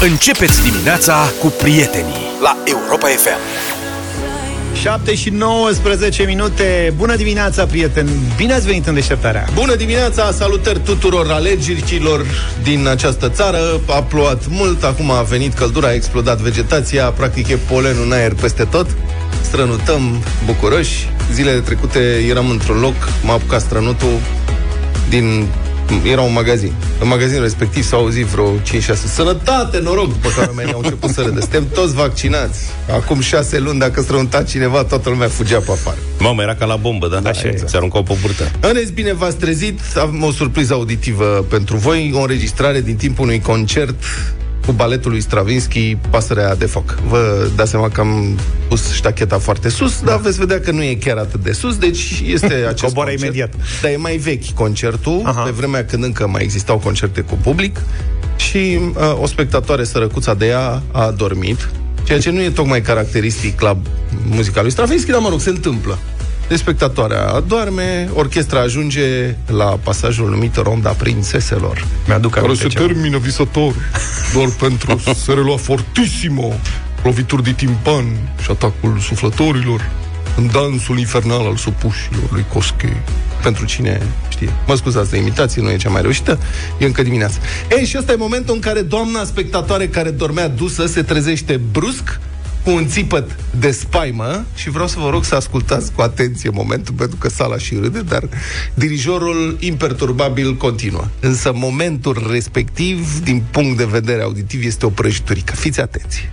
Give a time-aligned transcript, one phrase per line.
[0.00, 3.38] Începeți dimineața cu prietenii la Europa FM.
[4.74, 6.92] 7 și 19 minute.
[6.96, 8.10] Bună dimineața, prieteni!
[8.36, 9.46] Bine ați venit în deșteptarea!
[9.54, 12.26] Bună dimineața, salutări tuturor alegerilor
[12.62, 13.80] din această țară.
[13.88, 18.34] A plouat mult, acum a venit căldura, a explodat vegetația, practic e polen în aer
[18.34, 18.86] peste tot.
[19.40, 21.08] Strănutăm bucuroși.
[21.32, 22.94] Zilele trecute eram într-un loc,
[23.24, 24.20] m-a apucat strănutul
[25.08, 25.46] din
[26.04, 26.72] era un magazin.
[27.00, 28.58] În magazinul respectiv s-au auzit vreo 5-6
[29.14, 31.40] Sănătate, noroc, după care oamenii au început să râdă.
[31.40, 32.60] Suntem toți vaccinați.
[32.92, 35.98] Acum 6 luni, dacă strănta cineva, toată lumea fugea pe afară.
[36.18, 37.28] Mamă, era ca la bombă, da?
[37.28, 37.70] Așa exact.
[37.70, 38.50] Se aruncau pe burtă.
[38.62, 39.80] Ănezi, bine v-ați trezit.
[39.96, 43.94] Avem o surpriză auditivă pentru voi, o înregistrare din timpul unui concert
[44.66, 46.98] cu baletul lui Stravinsky, Pasărea de foc.
[47.08, 48.38] Vă dați seama că am
[48.68, 50.10] pus ștacheta foarte sus, da.
[50.10, 53.20] dar veți vedea că nu e chiar atât de sus, deci este acest Coboară concert.
[53.34, 53.54] imediat.
[53.82, 55.42] Dar e mai vechi concertul, Aha.
[55.42, 57.80] pe vremea când încă mai existau concerte cu public
[58.36, 61.70] și uh, o spectatoare sărăcuța de ea a dormit,
[62.04, 63.78] ceea ce nu e tocmai caracteristic la
[64.28, 65.98] muzica lui Stravinsky, dar mă rog, se întâmplă.
[66.48, 71.86] Deci spectatoarea doarme, orchestra ajunge la pasajul numit Ronda Prințeselor.
[72.06, 72.86] Mi-aduc Care aminte se ceva.
[72.86, 73.74] termină visător
[74.32, 76.52] doar pentru să relua fortissimo
[77.02, 78.04] lovituri de timpan
[78.42, 79.90] și atacul suflătorilor
[80.36, 83.02] în dansul infernal al supușilor lui Cosche.
[83.42, 84.52] Pentru cine știe.
[84.66, 86.38] Mă scuzați de imitație, nu e cea mai reușită,
[86.78, 87.36] e încă dimineața.
[87.70, 92.20] Ei, și ăsta e momentul în care doamna spectatoare care dormea dusă se trezește brusc
[92.66, 96.94] cu un țipăt de spaimă și vreau să vă rog să ascultați cu atenție momentul,
[96.94, 98.28] pentru că sala și râde, dar
[98.74, 101.04] dirijorul imperturbabil continuă.
[101.20, 105.54] Însă momentul respectiv, din punct de vedere auditiv, este o prăjiturică.
[105.54, 106.28] Fiți atenți!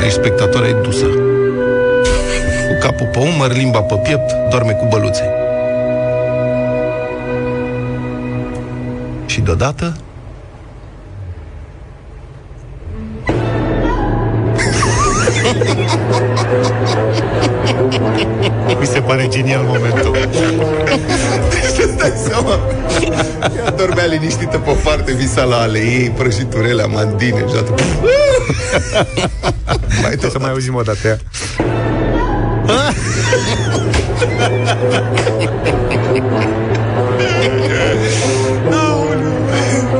[0.00, 1.06] Aici spectatoarea e dusă.
[2.68, 5.30] Cu capul pe umăr, limba pe piept, doarme cu băluțe.
[9.26, 9.96] Și deodată
[19.06, 20.16] pare genial momentul.
[21.78, 22.58] Îți dai seama?
[23.56, 27.78] Ea dormea liniștită pe parte, visa la ale ei, prăjiturele, amandine și atât.
[30.02, 31.18] mai Trebuie să mai auzim o dată ea.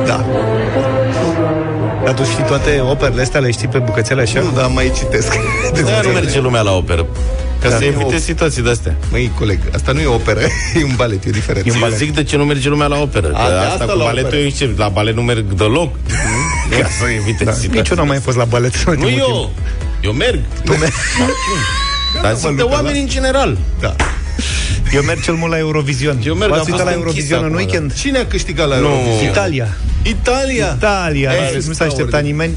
[0.05, 0.25] Da.
[2.03, 4.39] Dar tu știi toate operele astea, le știi pe bucățele așa?
[4.39, 5.33] Nu, dar mai citesc.
[5.83, 7.05] Da, nu merge lumea la operă.
[7.63, 8.95] Ca Da, să e evite o- situații de-astea.
[9.11, 10.39] Măi, coleg, asta nu e o operă,
[10.79, 11.65] e un balet, e diferent.
[11.65, 11.97] E un Eu balet.
[11.97, 13.27] zic de ce nu merge lumea la operă.
[13.27, 14.41] Că A, de asta, asta cu la baletul operă.
[14.41, 15.95] eu ce, la balet nu merg deloc.
[16.79, 17.51] Ca să evite Da.
[17.51, 17.79] situații.
[17.79, 19.27] Nici eu n-am mai fost la balet în Nu ultimul timp.
[19.27, 19.51] eu.
[20.01, 20.39] Eu merg.
[20.63, 20.95] Tu mergi?
[22.21, 23.57] Dar zic de oameni în general.
[23.79, 23.95] Da.
[24.93, 26.17] Eu merg cel mult la Eurovision.
[26.25, 27.93] Eu merg, am V-ați uitat fost la închis Eurovision în acum, weekend?
[27.93, 28.87] Cine a câștigat la Nu.
[28.87, 29.29] Eurovision?
[29.29, 29.67] Italia.
[30.03, 30.73] Italia!
[30.77, 31.87] Italia, Ei, nu s-a extraordinar.
[31.91, 32.53] așteptat nimeni.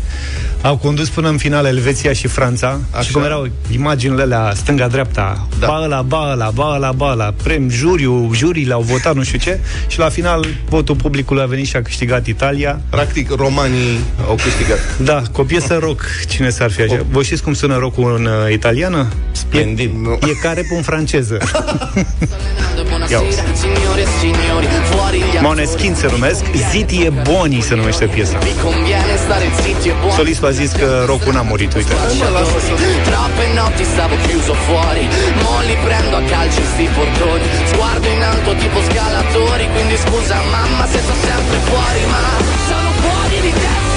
[0.67, 2.81] Au condus până în final Elveția și Franța.
[2.91, 3.03] Așa.
[3.03, 5.67] Și cum erau imaginile alea stânga-dreapta, Da.
[5.67, 5.67] da.
[5.67, 9.39] ba ăla, ba ăla, ba ăla, ba ăla, prem, juriu, jurii au votat, nu știu
[9.39, 9.61] ce.
[9.87, 12.81] Și la final, votul publicului a venit și a câștigat Italia.
[12.91, 14.79] Practic, romanii au câștigat.
[14.99, 17.07] Da, cu o piesă rock, cine s-ar fi așa?
[17.11, 19.09] Voi știți cum sună rock în uh, italiană?
[19.33, 19.91] Splendid.
[20.03, 20.13] Nu.
[20.13, 21.39] E care în franceză.
[23.07, 28.39] Buonasera, signore e signori, fuori gli Moneskin se numesc, Ziti e Boni se numește piesa.
[28.39, 31.95] Vi conviene stare zitti e buoni Solistul a zis că rock n-a murit, uite.
[33.09, 35.09] Troppe notti stavo chiuso fuori
[35.43, 39.69] Mo li prendo a calci sti portoni Sguardo in alto tipo scalatori.
[39.75, 42.23] Quindi scusa mamma se sto sempre fuori Ma
[42.69, 43.96] sono fuori di testa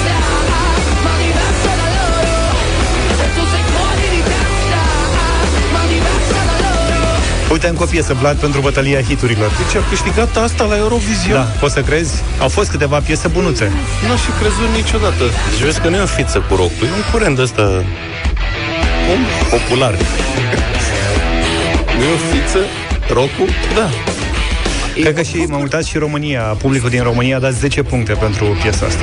[7.50, 9.50] Uite, încă o piesă, Vlad, pentru bătălia hiturilor.
[9.50, 11.32] Deci a câștigat asta la Eurovision?
[11.32, 12.22] Da, poți să crezi?
[12.40, 13.72] Au fost câteva piese bunuțe.
[14.06, 15.24] Nu aș fi crezut niciodată.
[15.50, 17.62] Deci vezi că nu e o fiță cu rocul, e un curent ăsta
[19.06, 19.20] Cum?
[19.58, 19.94] popular.
[21.96, 22.58] Nu e o fiță?
[23.12, 23.44] Rocu?
[23.74, 23.90] Da.
[24.94, 28.44] Cred că și m-am uitat și România, publicul din România a dat 10 puncte pentru
[28.62, 29.02] piesa asta.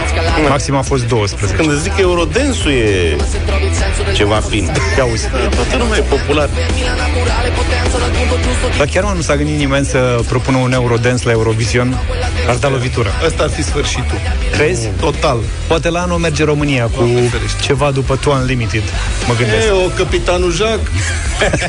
[0.50, 1.58] Maxim a fost 12.
[1.58, 4.72] Când îți zic că Eurodensul e Se trovi il senso del ceva fin.
[4.98, 5.28] Ia uzi.
[5.30, 6.50] Toată lumea e popular.
[6.50, 10.58] la naturale potenza dal punto giusto Dar chiar mă, nu s-a gândit nimeni să propună
[10.58, 12.00] un Eurodance la Eurovision?
[12.48, 13.10] Ar da lovitură.
[13.26, 14.18] Ăsta ar fi sfârșitul.
[14.52, 14.88] Crezi?
[15.00, 15.38] Total.
[15.68, 17.58] Poate la anul merge România cu Doamne ferește.
[17.62, 18.84] ceva după Two Unlimited.
[19.28, 19.66] Mă gândesc.
[19.68, 21.04] E, o capitanul Jacques.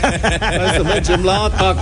[0.59, 1.79] Hai să mergem la atac.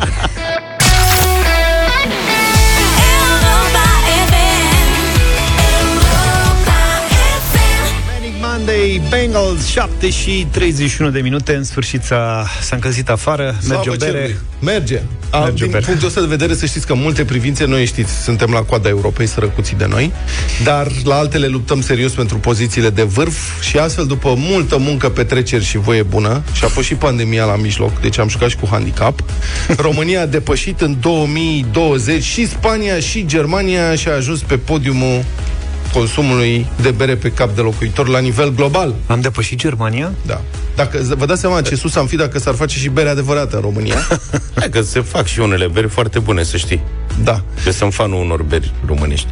[8.87, 13.91] Manic Monday, Bengals, 7 și 31 de minute, în sfârșit s-a, s-a încălzit afară, merge
[13.91, 14.11] o bere.
[14.13, 14.37] cerului.
[14.61, 15.01] Merge.
[15.31, 15.85] A, Merge o din bere.
[15.85, 18.89] punctul ăsta de vedere, să știți că în multe privințe, noi știți, suntem la coada
[18.89, 20.13] Europei, sărăcuții de noi,
[20.65, 25.65] dar la altele luptăm serios pentru pozițiile de vârf și astfel, după multă muncă, petreceri
[25.65, 28.69] și voie bună, și a fost și pandemia la mijloc, deci am jucat și cu
[28.71, 29.23] handicap,
[29.77, 35.25] România a depășit în 2020 și Spania și Germania și a ajuns pe podiumul
[35.97, 38.95] consumului de bere pe cap de locuitor la nivel global.
[39.07, 40.13] Am depășit Germania?
[40.27, 40.41] Da.
[40.75, 43.63] Dacă, vă dați seama ce sus am fi dacă s-ar face și bere adevărată în
[43.63, 43.97] România?
[44.59, 46.81] Hai că se fac și unele beri foarte bune, să știi.
[47.23, 47.43] da.
[47.67, 49.29] Eu sunt fanul unor beri românești.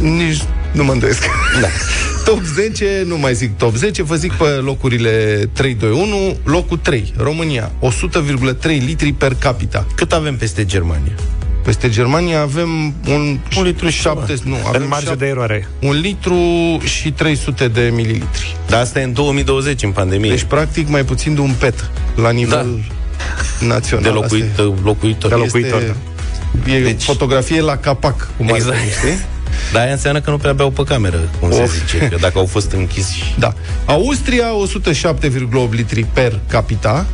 [0.00, 0.42] Nici
[0.72, 1.24] nu mă îndoiesc.
[1.60, 1.68] Da.
[2.30, 6.76] top 10, nu mai zic top 10, vă zic pe locurile 3, 2, 1, locul
[6.76, 9.86] 3, România, 100,3 litri per capita.
[9.94, 11.12] Cât avem peste Germania?
[11.68, 15.68] Peste Germania avem un, Un litru și șapte, nu, avem În marjă șap- de eroare.
[15.80, 16.36] un litru
[16.84, 18.56] și 300 de mililitri.
[18.68, 20.30] Dar asta e în 2020, în pandemie.
[20.30, 22.66] Deci, practic, mai puțin de un pet la nivel
[23.60, 24.02] național.
[24.02, 25.30] de Asta locuit, e- locuitor.
[25.30, 28.72] De locuitor, este, e Deci- fotografie la capac, cum Exact.
[28.74, 29.18] ar fi, știi?
[29.72, 31.72] Dar aia înseamnă că nu prea beau pe cameră, cum se Of.
[31.72, 31.98] zice.
[31.98, 33.34] Că dacă au fost închiși...
[33.38, 33.54] Da.
[33.86, 37.06] Austria, 107,8 litri per capita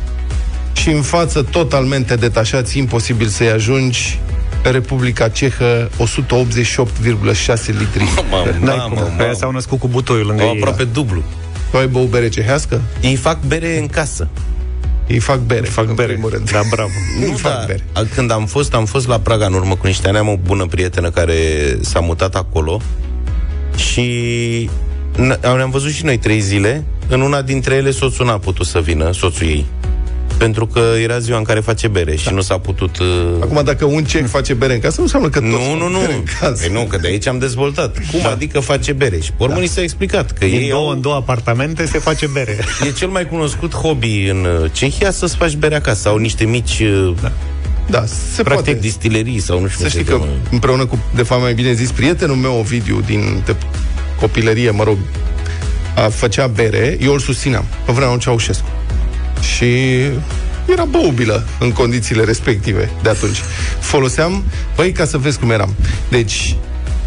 [0.73, 4.19] și în față totalmente detașați, imposibil să-i ajungi,
[4.71, 5.97] Republica Cehă, 188,6
[7.77, 8.03] litri.
[8.31, 9.03] Mamă, N-ai mamă, cum.
[9.03, 9.33] Pe aia mamă.
[9.33, 10.57] s-au născut cu butoiul lângă Au ei.
[10.57, 11.23] aproape dublu.
[11.71, 12.81] Tu ai băut bere cehească?
[13.01, 14.27] Ei fac bere în casă.
[15.07, 15.65] Ei fac bere.
[15.65, 16.11] Fac în bere.
[16.11, 16.51] primul rând.
[16.51, 16.89] Da, bravo.
[17.29, 17.83] Nu fac da, bere.
[17.93, 20.37] a- Când am fost, am fost la Praga în urmă cu niște ani, am o
[20.43, 21.35] bună prietenă care
[21.81, 22.81] s-a mutat acolo
[23.75, 24.69] și
[25.15, 26.83] n- am văzut și noi trei zile.
[27.07, 29.65] În una dintre ele soțul n-a putut să vină, soțul ei.
[30.37, 32.97] Pentru că era ziua în care face bere și nu s-a putut...
[32.97, 33.05] Uh...
[33.41, 35.87] Acum, dacă un cec face bere în casă, nu înseamnă că toți Nu, fac nu,
[35.89, 35.99] nu.
[35.99, 36.63] bere în casă.
[36.67, 37.97] Păi nu, că de aici am dezvoltat.
[38.11, 38.29] Cum da.
[38.29, 39.19] adică face bere?
[39.19, 40.93] Și pe urmă ni s-a explicat că Din ei două au...
[40.93, 42.57] în două apartamente se face bere.
[42.87, 46.07] E cel mai cunoscut hobby în uh, Cehia să-ți faci bere acasă.
[46.09, 46.81] Au niște mici,
[47.21, 47.31] da.
[47.89, 48.03] Da,
[48.33, 48.79] se practic, poate.
[48.79, 50.31] distilerii sau nu știu Să cum știi se că cheamă.
[50.51, 53.55] împreună cu, de fapt mai bine zis, prietenul meu, Ovidiu, din de
[54.19, 54.97] copilărie, mă rog,
[55.95, 58.65] a, făcea bere, eu îl susțineam, pe vremea lui Ceaușescu.
[59.53, 59.65] Și
[60.65, 63.37] era băubilă în condițiile respective de atunci.
[63.79, 64.43] Foloseam,
[64.75, 65.75] băi, ca să vezi cum eram.
[66.09, 66.55] Deci,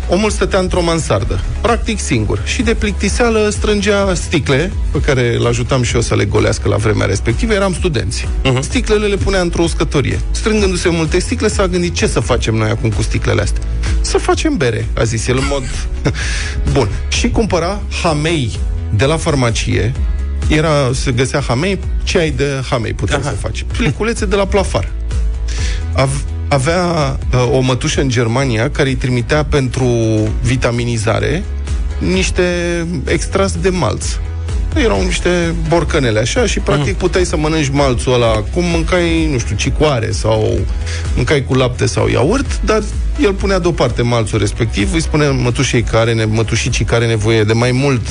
[0.09, 5.83] omul stătea într-o mansardă, practic singur, și de plictiseală strângea sticle, pe care îl ajutam
[5.83, 8.29] și eu să le golească la vremea respectivă, eram studenți.
[8.45, 8.61] Uh-huh.
[8.61, 10.21] Sticlele le punea într-o uscătorie.
[10.31, 13.63] Strângându-se multe sticle, s-a gândit ce să facem noi acum cu sticlele astea.
[14.01, 15.63] Să facem bere, a zis el în mod...
[16.73, 16.89] Bun.
[17.09, 18.59] Și cumpăra hamei
[18.97, 19.93] de la farmacie,
[20.49, 23.65] era, se găsea hamei, ce ai de hamei puteai să faci?
[23.77, 24.91] Pliculețe de la plafar.
[25.93, 29.87] Av- avea uh, o mătușă în Germania care îi trimitea pentru
[30.43, 31.45] vitaminizare
[31.99, 32.43] niște
[33.05, 34.05] extras de malț.
[34.85, 39.57] Erau niște borcănele așa și practic puteai să mănânci malțul ăla cum mâncai, nu știu,
[39.57, 40.59] cicoare sau
[41.15, 42.83] mâncai cu lapte sau iaurt, dar
[43.23, 47.53] el punea deoparte malțul respectiv, îi spune mătușei care, ne, mătușicii care are nevoie de
[47.53, 48.03] mai mult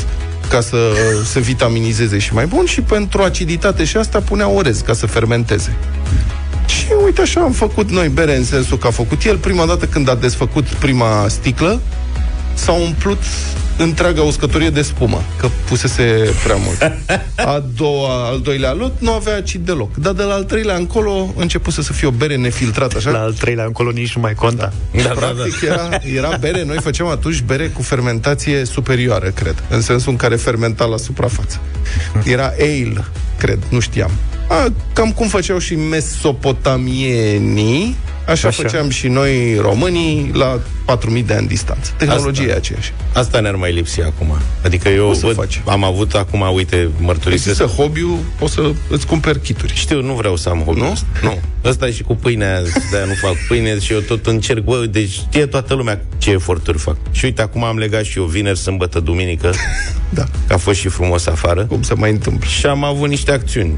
[0.49, 0.77] ca să
[1.31, 5.75] se vitaminizeze și mai bun și pentru aciditate și asta punea orez ca să fermenteze.
[6.65, 9.37] Și uite așa am făcut noi bere în sensul că a făcut el.
[9.37, 11.81] Prima dată când a desfăcut prima sticlă,
[12.57, 13.23] s-a umplut
[13.77, 16.91] întreaga uscătorie de spumă, că pusese prea mult.
[17.35, 19.95] A doua, al doilea lot nu avea acid deloc.
[19.95, 23.09] Dar de la al treilea încolo începuse să fie o bere nefiltrată, așa?
[23.09, 24.73] La al treilea încolo nici nu mai conta.
[24.91, 25.13] Da, da, da.
[25.13, 30.17] Practic era, era bere, noi făceam atunci bere cu fermentație superioară, cred, în sensul în
[30.17, 31.59] care fermenta la suprafață.
[32.23, 33.05] Era ale,
[33.37, 34.11] cred, nu știam.
[34.49, 37.95] A, cam cum făceau și mesopotamienii,
[38.27, 38.47] așa, Așa.
[38.47, 41.91] așa făceam și noi românii la 4000 de ani distanță.
[41.97, 42.53] Tehnologia Asta.
[42.53, 42.93] e aceeași.
[43.13, 44.27] Asta ne-ar mai lipsi acum.
[44.63, 45.61] Adică eu O să văd, faci.
[45.65, 47.47] am avut acum, uite, mărturisesc.
[47.47, 49.73] Există hobby-ul, poți să îți cumperi kituri.
[49.75, 50.97] Știu, nu vreau să am hobby Nu?
[51.21, 51.39] Nu.
[51.65, 55.09] Ăsta e și cu pâinea, de nu fac pâine și eu tot încerc, bă, deci
[55.09, 56.95] știe toată lumea ce eforturi fac.
[57.11, 59.53] Și uite, acum am legat și eu vineri, sâmbătă, duminică,
[60.09, 60.23] Da.
[60.47, 61.65] că a fost și frumos afară.
[61.65, 62.47] Cum se mai întâmplă?
[62.49, 63.73] Și am avut niște acțiuni.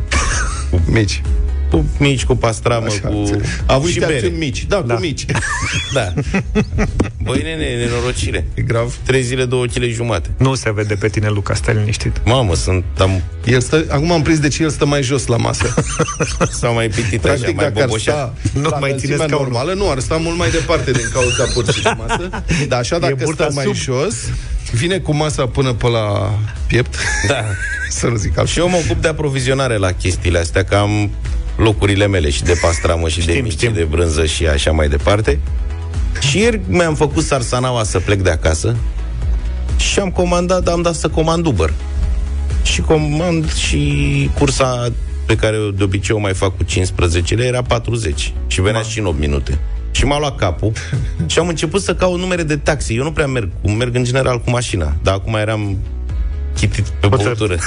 [0.94, 1.22] Mici.
[1.70, 3.14] Cu mici, cu pastramă, Așa, cu...
[3.18, 3.44] înțeleg.
[3.66, 4.14] A avut și niște bere.
[4.26, 4.66] acțiuni mici.
[4.66, 4.94] Da, Da.
[4.94, 5.26] cu mici.
[5.94, 6.14] Da.
[7.24, 8.48] Băi, nene, nenorocire.
[8.54, 8.96] E grav.
[9.06, 10.30] Trei zile, două kg jumate.
[10.38, 12.22] Nu se vede pe tine, Luca, stai liniștit.
[12.26, 12.84] Mamă, sunt...
[12.98, 15.74] Am, El stă, acum am prins de ce el stă mai jos la masă.
[16.60, 18.36] s-au mai pitit așa, Practic, mai dacă ar boboșat.
[18.44, 19.52] sta Nu la mai înălțimea ține scaunul.
[19.52, 22.30] normală, nu, ar sta mult mai departe din cauza burții de masă.
[22.70, 23.74] Dar așa, dacă burta stă mai sub.
[23.76, 24.16] jos,
[24.72, 26.34] vine cu masa până pe la
[26.68, 26.96] piept,
[27.28, 27.44] Da.
[27.90, 28.46] să nu zic altfel.
[28.46, 31.10] Și eu mă ocup de aprovizionare la chestiile astea, că am
[31.60, 33.74] locurile mele și de pastramă și de Știm, mici, știm.
[33.74, 35.40] de brânză și așa mai departe.
[36.20, 38.76] Și ieri mi-am făcut sarsanaua să plec de acasă
[39.78, 41.74] și am comandat, am dat să comand Uber.
[42.64, 44.92] și comand și cursa
[45.26, 49.00] pe care de obicei o mai fac cu 15 lei era 40 și venea și
[49.00, 49.60] în 8 minute.
[49.92, 50.72] Și m-a luat capul
[51.32, 52.96] și am început să caut numere de taxi.
[52.96, 55.78] Eu nu prea merg, merg în general cu mașina, dar acum eram
[56.56, 57.56] chitit pe băutură.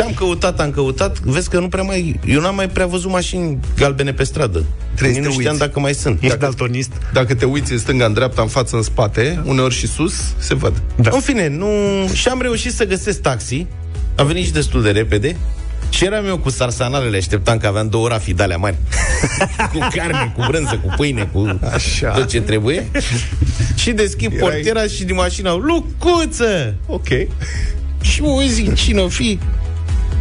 [0.00, 2.20] Și am căutat, am căutat, vezi că nu prea mai...
[2.26, 4.64] Eu n-am mai prea văzut mașini galbene pe stradă.
[4.94, 5.66] Trebuie Nici să nu te știam uiți.
[5.66, 6.22] dacă mai sunt.
[6.22, 6.90] Ești daltonist?
[7.12, 10.54] Dacă te uiți în stânga, în dreapta, în față, în spate, uneori și sus, se
[10.54, 10.82] văd.
[10.96, 11.10] Da.
[11.12, 11.66] În fine, nu...
[12.12, 13.66] Și am reușit să găsesc taxi.
[14.16, 15.36] A venit și destul de repede.
[15.90, 18.76] Și eram eu cu sarsanalele, așteptam că aveam două rafii de alea mari.
[19.72, 22.08] cu carne, cu brânză, cu pâine, cu Așa.
[22.10, 22.88] tot ce trebuie.
[23.80, 26.74] și deschid Erai- portiera și din mașină, Lucuță!
[26.86, 27.06] Ok.
[28.00, 29.38] Și mă uit, zic, cine o fi?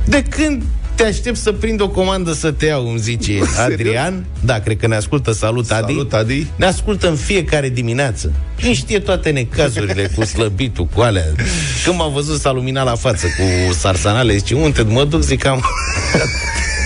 [0.10, 0.64] De când
[0.96, 4.26] te aștept să prind o comandă să te iau, îmi zice Adrian.
[4.46, 5.32] Da, cred că ne ascultă.
[5.32, 5.92] Salut, Adi.
[5.92, 6.48] Salut, Adi.
[6.56, 8.32] Ne ascultă în fiecare dimineață.
[8.58, 11.26] Și știe toate necazurile cu slăbitul, cu alea.
[11.84, 15.22] Când m-a văzut s-a luminat la față cu sarsanale, zice, unde mă duc?
[15.22, 15.64] Zic, am...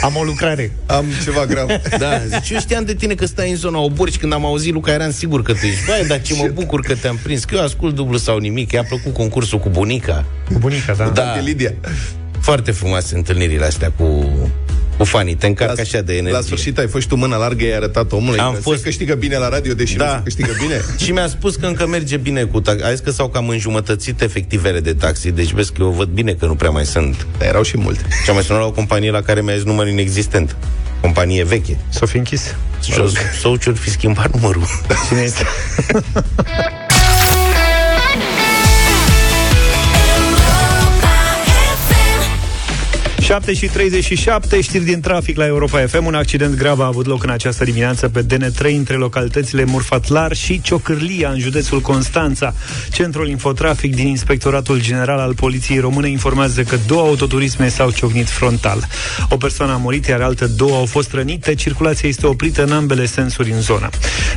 [0.04, 0.72] Am o lucrare.
[0.86, 1.68] Am ceva grav.
[2.00, 4.74] Da, zice, eu știam de tine că stai în zona Obor și când am auzit
[4.74, 5.84] Luca eram sigur că tu ești.
[5.84, 8.84] Vai, dar ce mă bucur că te-am prins, că eu ascult dublu sau nimic, i-a
[8.84, 10.26] plăcut concursul cu bunica.
[10.52, 11.04] Cu bunica, da.
[11.06, 11.34] Da.
[11.36, 11.74] De Lidia.
[12.44, 14.30] Foarte frumoase întâlnirile astea cu,
[14.98, 15.36] cu fanii.
[15.36, 16.38] Te încarcă așa de energie.
[16.38, 19.14] La sfârșit ai fost tu mâna largă, i-ai arătat omului Am că fost- se câștigă
[19.14, 20.06] bine la radio, deși Da.
[20.06, 20.82] nu se câștigă bine.
[21.04, 22.84] Și mi-a spus că încă merge bine cu taxi.
[22.84, 25.32] A zis că s-au cam înjumătățit efectivele de taxi.
[25.32, 27.28] Deci vezi că eu văd bine că nu prea mai sunt.
[27.38, 28.02] Dar erau și multe.
[28.24, 30.56] Și am mai sunat la o companie la care mi-a zis număr inexistent.
[31.02, 31.78] Companie veche.
[31.90, 32.56] S-o fi închis.
[32.84, 33.06] Și o
[33.42, 34.64] sau ce fi schimbat numărul.
[35.10, 35.44] Cine este?
[43.34, 46.06] 7 și 37, știri din trafic la Europa FM.
[46.06, 50.62] Un accident grav a avut loc în această dimineață pe DN3 între localitățile Murfatlar și
[50.62, 52.54] Ciocârlia, în județul Constanța.
[52.92, 58.88] Centrul Infotrafic din Inspectoratul General al Poliției Române informează că două autoturisme s-au ciocnit frontal.
[59.30, 61.56] O persoană a murit, iar alte două au fost rănite.
[61.56, 63.90] Circulația este oprită în ambele sensuri în zonă.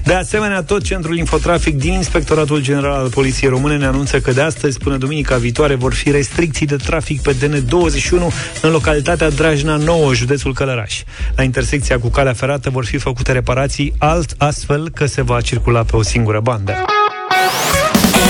[0.05, 4.41] De asemenea, tot Centrul Infotrafic din Inspectoratul General al Poliției Române ne anunță că de
[4.41, 10.15] astăzi până duminica viitoare vor fi restricții de trafic pe DN21 în localitatea Drajna 9,
[10.15, 11.03] județul Călăraș.
[11.37, 15.83] La intersecția cu calea ferată vor fi făcute reparații alt astfel că se va circula
[15.83, 16.73] pe o singură bandă.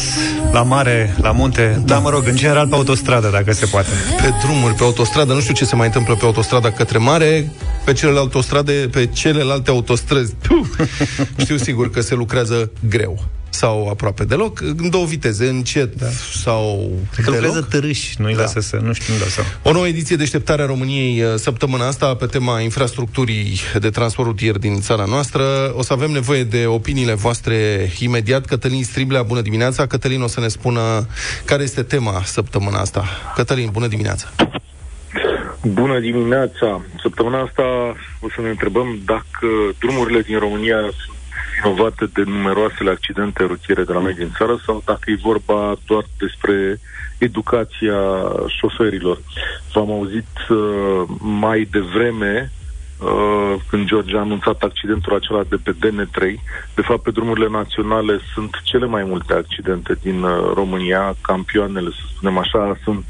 [0.52, 3.90] la mare, la munte, dar mă rog, în general pe autostradă, dacă se poate.
[4.22, 7.52] Pe drumuri, pe autostradă, nu știu ce se mai întâmplă pe autostrada către mare,
[7.84, 10.34] pe celelalte autostrade, pe celelalte autostrăzi.
[10.34, 10.66] Puh,
[11.36, 13.24] știu sigur că se lucrează greu
[13.56, 16.06] sau aproape deloc, în două viteze, încet da.
[16.42, 17.68] sau Că lucrează deloc.
[17.68, 18.40] târâși, nu-i Da.
[18.40, 19.48] lasă să, nu știu, nu dau seama.
[19.62, 24.80] O nouă ediție Deșteptarea României uh, săptămâna asta pe tema infrastructurii de transport rutier din
[24.80, 25.72] țara noastră.
[25.76, 28.44] O să avem nevoie de opiniile voastre imediat.
[28.46, 29.86] Cătălin Striblea, bună dimineața.
[29.86, 31.06] Cătălin o să ne spună
[31.44, 33.04] care este tema săptămâna asta.
[33.34, 34.26] Cătălin, bună dimineața.
[35.62, 36.82] Bună dimineața!
[37.02, 37.62] Săptămâna asta
[38.20, 39.48] o să ne întrebăm dacă
[39.78, 41.15] drumurile din România sunt
[41.62, 46.04] vinovate de numeroasele accidente rutiere de la noi din țară sau dacă e vorba doar
[46.18, 46.80] despre
[47.18, 47.98] educația
[48.46, 49.18] șoferilor.
[49.72, 52.52] V-am auzit uh, mai devreme
[53.00, 56.20] uh, când George a anunțat accidentul acela de pe DN3.
[56.74, 61.16] De fapt, pe drumurile naționale sunt cele mai multe accidente din uh, România.
[61.20, 63.04] Campioanele, să spunem așa, sunt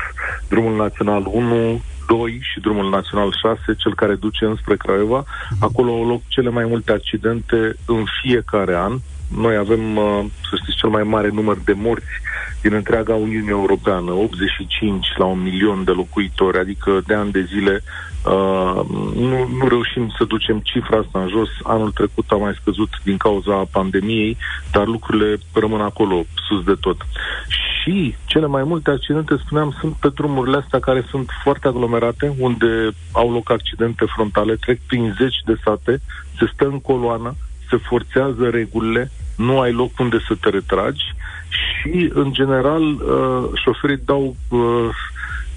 [0.48, 5.24] drumul național 1, 2 și drumul național 6, cel care duce înspre Craiova.
[5.60, 8.98] Acolo au loc cele mai multe accidente în fiecare an.
[9.36, 12.14] Noi avem, uh, să știți, cel mai mare număr de morți
[12.62, 17.82] din întreaga Uniune Europeană, 85 la un milion de locuitori, adică de ani de zile
[18.24, 18.80] uh,
[19.14, 21.48] nu, nu reușim să ducem cifra asta în jos.
[21.62, 24.36] Anul trecut a mai scăzut din cauza pandemiei,
[24.72, 26.96] dar lucrurile rămân acolo, sus de tot.
[27.86, 32.90] Și cele mai multe accidente, spuneam, sunt pe drumurile astea care sunt foarte aglomerate, unde
[33.12, 36.00] au loc accidente frontale, trec prin zeci de sate,
[36.38, 37.34] se stă în coloană,
[37.70, 41.04] se forțează regulile, nu ai loc unde să te retragi
[41.48, 44.88] și, în general, uh, șoferii dau, uh,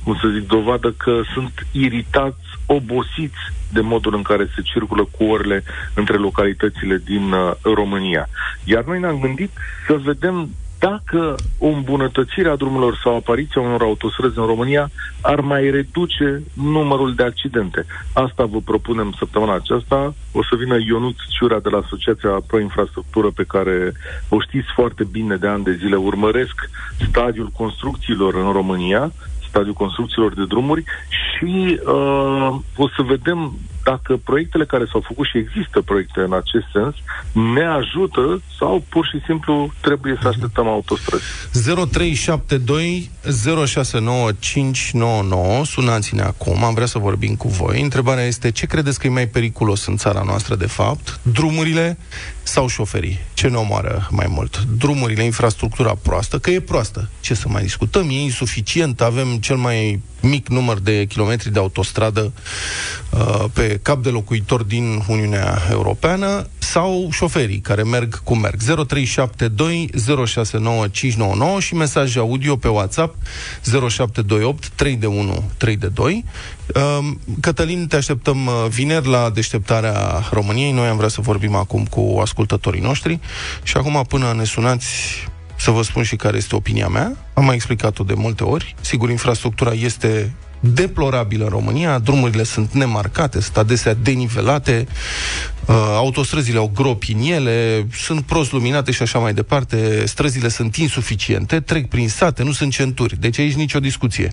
[0.03, 5.23] cum să zic, dovadă că sunt iritați, obosiți de modul în care se circulă cu
[5.23, 8.27] orele între localitățile din uh, România.
[8.63, 9.51] Iar noi ne-am gândit
[9.87, 14.89] să vedem dacă o îmbunătățire a drumurilor sau apariția unor autostrăzi în România
[15.21, 17.85] ar mai reduce numărul de accidente.
[18.13, 20.13] Asta vă propunem săptămâna aceasta.
[20.31, 23.91] O să vină Ionuț Ciurea de la Asociația Pro Infrastructură pe care
[24.29, 25.95] o știți foarte bine de ani de zile.
[25.95, 26.69] Urmăresc
[27.09, 29.11] stadiul construcțiilor în România
[29.49, 33.57] stadiul construcțiilor de drumuri și uh, o să vedem
[33.91, 36.95] dacă proiectele care s-au făcut și există proiecte în acest sens
[37.55, 41.23] ne ajută sau pur și simplu trebuie să așteptăm autostrăzi.
[41.91, 43.09] 0372
[43.65, 47.81] 069599 Sunați-ne acum, am vrea să vorbim cu voi.
[47.81, 51.19] Întrebarea este ce credeți că e mai periculos în țara noastră de fapt?
[51.21, 51.97] Drumurile
[52.43, 53.19] sau șoferii?
[53.33, 54.63] Ce ne omoară mai mult?
[54.77, 57.09] Drumurile, infrastructura proastă, că e proastă.
[57.19, 58.09] Ce să mai discutăm?
[58.09, 62.33] E insuficient, avem cel mai mic număr de kilometri de autostradă
[63.09, 68.61] uh, pe cap de locuitor din Uniunea Europeană sau șoferii care merg cum merg.
[68.61, 69.89] 0372
[70.25, 73.15] 069599 și mesaje audio pe WhatsApp
[73.63, 76.23] 0728 3 de 1 3 de 2.
[76.75, 77.07] Uh,
[77.41, 80.71] Cătălin, te așteptăm uh, vineri la deșteptarea României.
[80.71, 83.19] Noi am vrea să vorbim acum cu ascultătorii noștri
[83.63, 84.87] și acum până ne sunați
[85.59, 87.15] să vă spun și care este opinia mea.
[87.33, 88.75] Am mai explicat-o de multe ori.
[88.81, 94.87] Sigur, infrastructura este deplorabilă în România, drumurile sunt nemarcate, sunt adesea denivelate,
[95.65, 100.75] uh, autostrăzile au gropi în ele, sunt prost luminate și așa mai departe, străzile sunt
[100.75, 104.31] insuficiente, trec prin sate, nu sunt centuri, deci aici nicio discuție.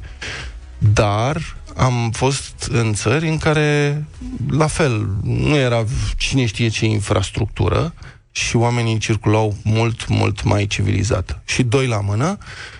[0.78, 4.04] Dar am fost în țări în care,
[4.50, 5.84] la fel, nu era
[6.16, 7.94] cine știe ce infrastructură,
[8.30, 11.42] și oamenii circulau mult, mult mai civilizat.
[11.44, 12.75] Și doi la mână, uh,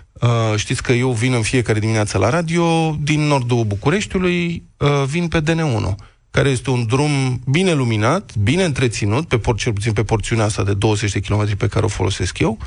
[0.56, 5.40] știți că eu vin în fiecare dimineață la radio, din nordul Bucureștiului, uh, vin pe
[5.40, 5.94] DN1
[6.30, 10.62] care este un drum bine luminat, bine întreținut, pe por- cel puțin pe porțiunea asta
[10.64, 12.58] de 20 de km pe care o folosesc eu,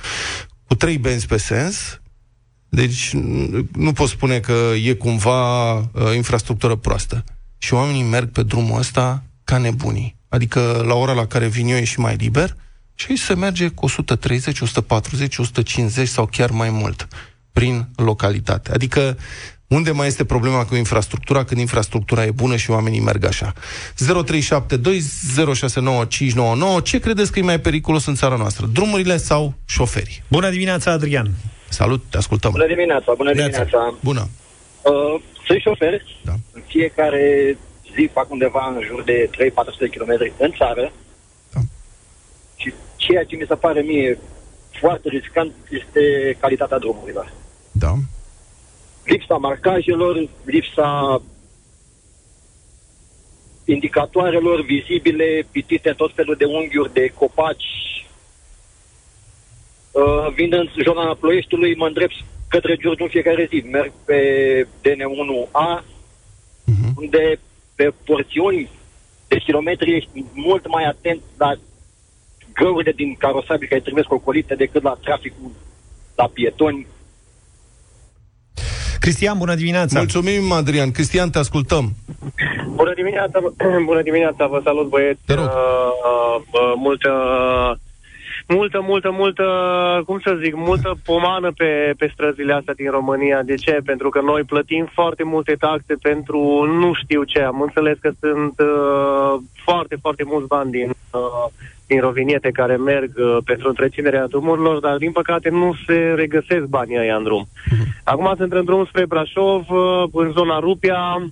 [0.67, 2.01] cu trei benzi pe sens,
[2.69, 7.23] deci n- nu pot spune că e cumva uh, infrastructură proastă.
[7.57, 10.15] Și oamenii merg pe drumul ăsta ca nebunii.
[10.29, 12.55] Adică la ora la care vin eu e și mai liber
[12.95, 17.07] și aici se merge cu 130, 140, 150 sau chiar mai mult
[17.59, 18.71] prin localitate.
[18.73, 19.17] Adică
[19.67, 23.53] unde mai este problema cu infrastructura când infrastructura e bună și oamenii merg așa?
[23.95, 24.99] 0372
[25.55, 28.65] 069599 Ce credeți că e mai periculos în țara noastră?
[28.73, 30.23] Drumurile sau șoferii?
[30.27, 31.29] Bună dimineața, Adrian!
[31.69, 32.51] Salut, te ascultăm.
[32.51, 33.63] Bună dimineața, bună Neața.
[33.63, 33.93] dimineața.
[34.03, 34.29] Bună.
[34.81, 36.01] Uh, sunt șofer.
[36.23, 36.33] Da.
[36.51, 37.57] În fiecare
[37.95, 39.37] zi fac undeva în jur de 3-400
[39.79, 40.91] de km în țară.
[41.53, 41.59] Da.
[42.55, 44.19] Și ceea ce mi se pare mie
[44.79, 46.01] foarte riscant este
[46.39, 47.31] calitatea drumurilor.
[47.79, 47.93] Da.
[49.05, 51.21] Lipsa marcajelor, lipsa
[53.65, 58.05] indicatoarelor vizibile, pitite tot felul de unghiuri de copaci.
[59.91, 62.13] Uh, vin în zona Ploieștiului, mă îndrept
[62.47, 63.63] către Giurgiu în fiecare zi.
[63.71, 64.19] Merg pe
[64.81, 65.83] DN1A,
[66.65, 66.93] Mhm.
[66.95, 67.39] unde
[67.75, 68.69] pe porțiuni
[69.27, 71.53] de kilometri ești mult mai atent la
[72.53, 75.51] găurile din carosabil care trebuie ocolite decât la traficul
[76.15, 76.87] la pietoni.
[79.09, 79.97] Cristian, bună dimineața!
[79.97, 80.91] Mulțumim, Adrian.
[80.91, 81.93] Cristian, te ascultăm.
[82.75, 83.39] Bună dimineața,
[83.91, 85.19] bună dimineața, vă salut băieți.
[85.25, 85.45] Te rog.
[85.45, 85.51] Uh,
[86.51, 87.11] uh, multă,
[88.53, 89.45] multă, multă, multă,
[90.05, 93.41] cum să zic, multă pomană pe, pe străzile astea din România.
[93.43, 93.77] De ce?
[93.85, 96.39] Pentru că noi plătim foarte multe taxe pentru
[96.81, 97.41] nu știu ce.
[97.41, 101.45] Am înțeles că sunt uh, foarte, foarte mulți bani din, uh,
[101.87, 106.99] din roviniete care merg uh, pentru întreținerea drumurilor, dar din păcate nu se regăsesc banii
[106.99, 107.47] ăia în drum.
[108.03, 111.31] Acum sunt în drum spre Brașov, uh, în zona Rupia,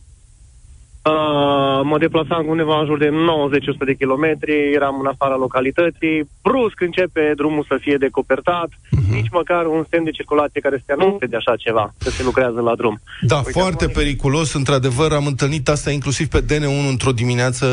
[1.08, 6.82] Uh, mă deplasam undeva în jur de 90-100 de kilometri, eram în afara localității, brusc
[6.82, 9.13] începe drumul să fie decopertat, uh-huh.
[9.13, 12.24] nici măcar un semn de circulație care să te anunțe de așa ceva, că se
[12.24, 13.00] lucrează la drum.
[13.22, 17.65] Da, Uite, foarte acum- periculos, într-adevăr, am întâlnit asta inclusiv pe DN1 într-o dimineață.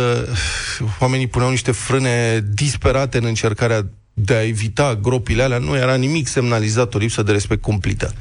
[1.01, 3.81] Oamenii puneau niște frâne disperate în încercarea
[4.14, 5.59] de a evita gropile alea.
[5.59, 8.09] Nu era nimic semnalizat, o lipsă de respect cumplită.
[8.09, 8.12] 0372069599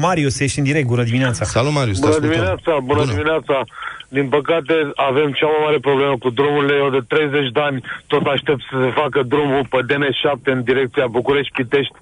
[0.00, 1.44] Marius, ești în direct, bună dimineața!
[1.44, 2.34] Salut, Marius, te Bună ascultăm.
[2.36, 3.12] dimineața, bună, Bună.
[3.12, 3.64] dimineața.
[4.08, 4.74] Din păcate
[5.10, 6.74] avem cea mai mare problemă cu drumurile.
[6.82, 11.06] Eu de 30 de ani tot aștept să se facă drumul pe DN7 în direcția
[11.18, 11.94] București-Pitești.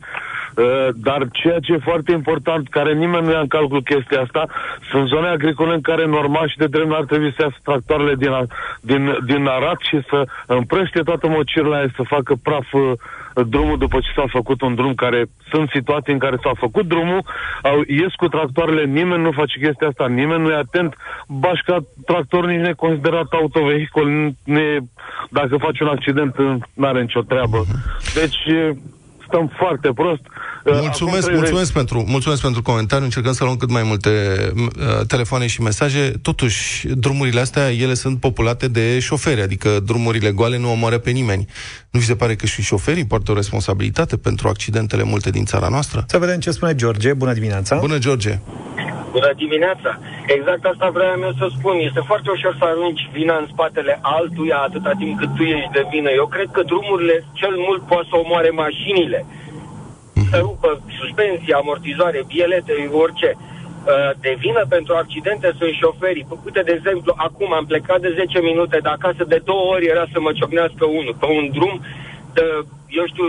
[0.59, 4.47] Uh, dar ceea ce e foarte important, care nimeni nu ia în calcul chestia asta,
[4.91, 8.29] sunt zone agricole în care normal și de drept ar trebui să iasă tractoarele din,
[8.29, 8.47] a-
[8.81, 12.93] din, din Arat și să împrăște toată mocirla aia, să facă praf uh,
[13.47, 17.23] drumul după ce s-a făcut un drum care sunt situații în care s-a făcut drumul,
[17.63, 20.97] au, ies cu tractoarele, nimeni nu face chestia asta, nimeni nu e atent,
[21.29, 24.79] bașca tractor nici nu e considerat autovehicul, nu e,
[25.31, 26.39] dacă faci un accident,
[26.75, 27.65] nu are nicio treabă.
[28.15, 28.73] Deci e,
[29.29, 30.23] stăm foarte prost.
[30.65, 33.05] Mulțumesc, Acum 30 mulțumesc pentru, mulțumesc pentru comentariu.
[33.05, 34.11] Încercăm să luăm cât mai multe
[34.55, 36.13] m, uh, telefoane și mesaje.
[36.23, 41.47] Totuși, drumurile astea, ele sunt populate de șoferi, adică drumurile goale nu omoară pe nimeni.
[41.91, 45.69] Nu vi se pare că și șoferii poartă o responsabilitate pentru accidentele multe din țara
[45.69, 46.05] noastră?
[46.07, 47.77] Să vedem ce spune George, bună dimineața!
[47.77, 48.39] Bună, George!
[49.11, 49.91] Bună dimineața!
[50.37, 51.75] Exact asta vreau eu să spun.
[51.89, 55.85] Este foarte ușor să arunci vina în spatele altuia atâta timp cât tu ești de
[55.93, 56.11] vină.
[56.21, 59.21] Eu cred că drumurile cel mult poate să omoare mașinile.
[60.31, 62.73] Să rupă suspensie, amortizoare, bielete,
[63.05, 63.31] orice.
[63.37, 66.27] Uh, De vină pentru accidente sunt șoferii.
[66.45, 70.05] Uite, de exemplu, acum am plecat de 10 minute de acasă, de două ori era
[70.13, 71.75] să mă ciocnească unul pe un drum
[72.33, 72.45] de,
[72.89, 73.27] eu știu,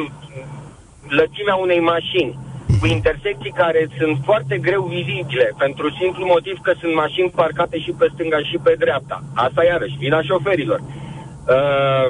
[1.07, 2.37] lățimea unei mașini
[2.79, 7.91] cu intersecții care sunt foarte greu vizibile, pentru simplu motiv că sunt mașini parcate și
[7.97, 9.23] pe stânga și pe dreapta.
[9.33, 10.79] Asta iarăși, vina șoferilor.
[10.79, 12.07] Uh,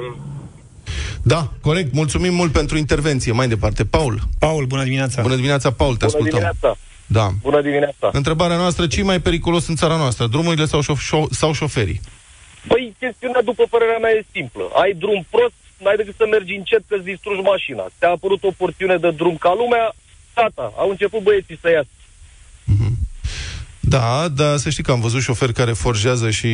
[1.22, 1.92] Da, corect.
[1.92, 3.32] Mulțumim mult pentru intervenție.
[3.32, 3.84] Mai departe.
[3.84, 4.20] Paul.
[4.38, 5.22] Paul, bună dimineața.
[5.22, 5.96] Bună dimineața, Paul.
[5.96, 6.38] Te bună ascultăm.
[6.38, 6.76] dimineața!
[7.06, 7.30] Da.
[7.42, 8.10] Bună dimineața!
[8.12, 10.26] Întrebarea noastră, ce mai periculos în țara noastră?
[10.26, 12.00] Drumurile sau, șo- șo- sau șoferii?
[12.66, 14.64] Păi, chestiunea, după părerea mea, e simplă.
[14.82, 15.52] Ai drum prost,
[15.82, 17.84] n-ai decât să mergi încet că-ți distrugi mașina.
[17.98, 19.94] Ți-a apărut o porțiune de drum ca lumea,
[20.34, 21.88] gata, au început băieții să iasă.
[23.80, 26.50] Da, dar să știi că am văzut șoferi care forjează și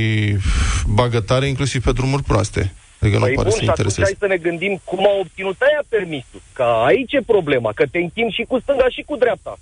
[0.86, 2.74] bagă tare, inclusiv pe drumuri proaste.
[3.00, 4.02] Adică nu Păi pare bun, să și atunci intereseze.
[4.02, 6.40] hai să ne gândim cum au obținut aia permisul.
[6.52, 9.58] Că aici e problema, că te închini și cu stânga și cu dreapta.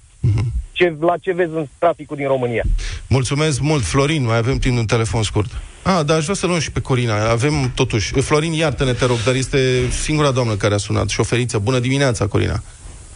[0.73, 2.63] Ce, la ce vezi în traficul din România.
[3.09, 4.25] Mulțumesc mult, Florin.
[4.25, 5.51] Mai avem timp de un telefon scurt.
[5.83, 7.31] Ah, dar aș vrea să luăm și pe Corina.
[7.31, 8.21] Avem totuși...
[8.21, 11.09] Florin, iartă-ne, te rog, dar este singura doamnă care a sunat.
[11.09, 11.59] Șoferiță.
[11.59, 12.63] Bună dimineața, Corina.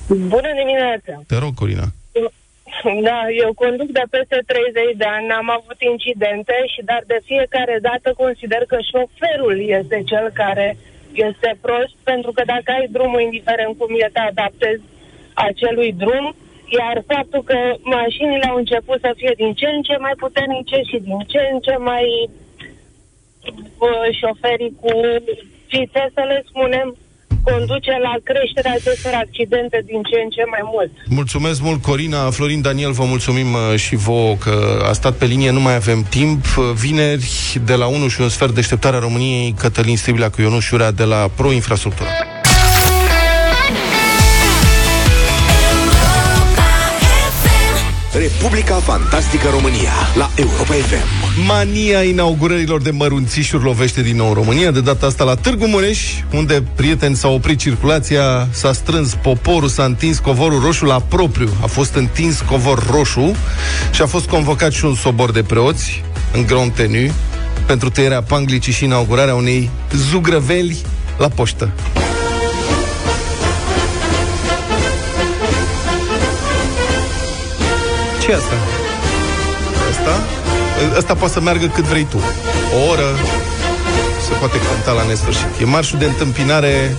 [0.07, 1.23] Bună dimineața!
[1.27, 1.93] Te rog, Corina.
[3.09, 7.79] Da, eu conduc de peste 30 de ani, am avut incidente și dar de fiecare
[7.83, 10.77] dată consider că șoferul este cel care
[11.13, 14.83] este prost, pentru că dacă ai drumul, indiferent cum e, te adaptezi
[15.35, 16.35] acelui drum,
[16.79, 20.99] iar faptul că mașinile au început să fie din ce în ce mai puternice și
[20.99, 22.07] din ce în ce mai
[23.87, 24.91] uh, șoferii cu
[25.67, 26.97] fițe, să le spunem,
[27.51, 30.91] conduce la creșterea acestor accidente din ce în ce mai mult.
[31.21, 32.31] Mulțumesc mult, Corina.
[32.31, 36.01] Florin Daniel, vă mulțumim uh, și vouă că a stat pe linie, nu mai avem
[36.03, 36.45] timp.
[36.45, 40.91] Uh, Vineri, de la 1 și un sfert, deșteptarea României, Cătălin Stribilea cu Ionuș Iurea
[40.91, 42.09] de la Pro Infrastructură.
[48.13, 51.45] Republica Fantastică România la Europa FM.
[51.47, 56.01] Mania inaugurărilor de mărunțișuri lovește din nou România, de data asta la Târgu Mureș,
[56.33, 61.49] unde prieteni s-au oprit circulația, s-a strâns poporul, s-a întins covorul roșu la propriu.
[61.63, 63.37] A fost întins covor roșu
[63.93, 67.13] și a fost convocat și un sobor de preoți în grand tenu
[67.67, 70.77] pentru tăierea panglicii și inaugurarea unei zugrăveli
[71.19, 71.71] la poștă.
[78.29, 78.55] Ce asta?
[79.91, 80.15] Asta?
[80.97, 82.21] Asta poate să meargă cât vrei tu.
[82.77, 83.09] O oră
[84.27, 85.51] se poate cânta la nesfârșit.
[85.61, 86.97] E marșul de întâmpinare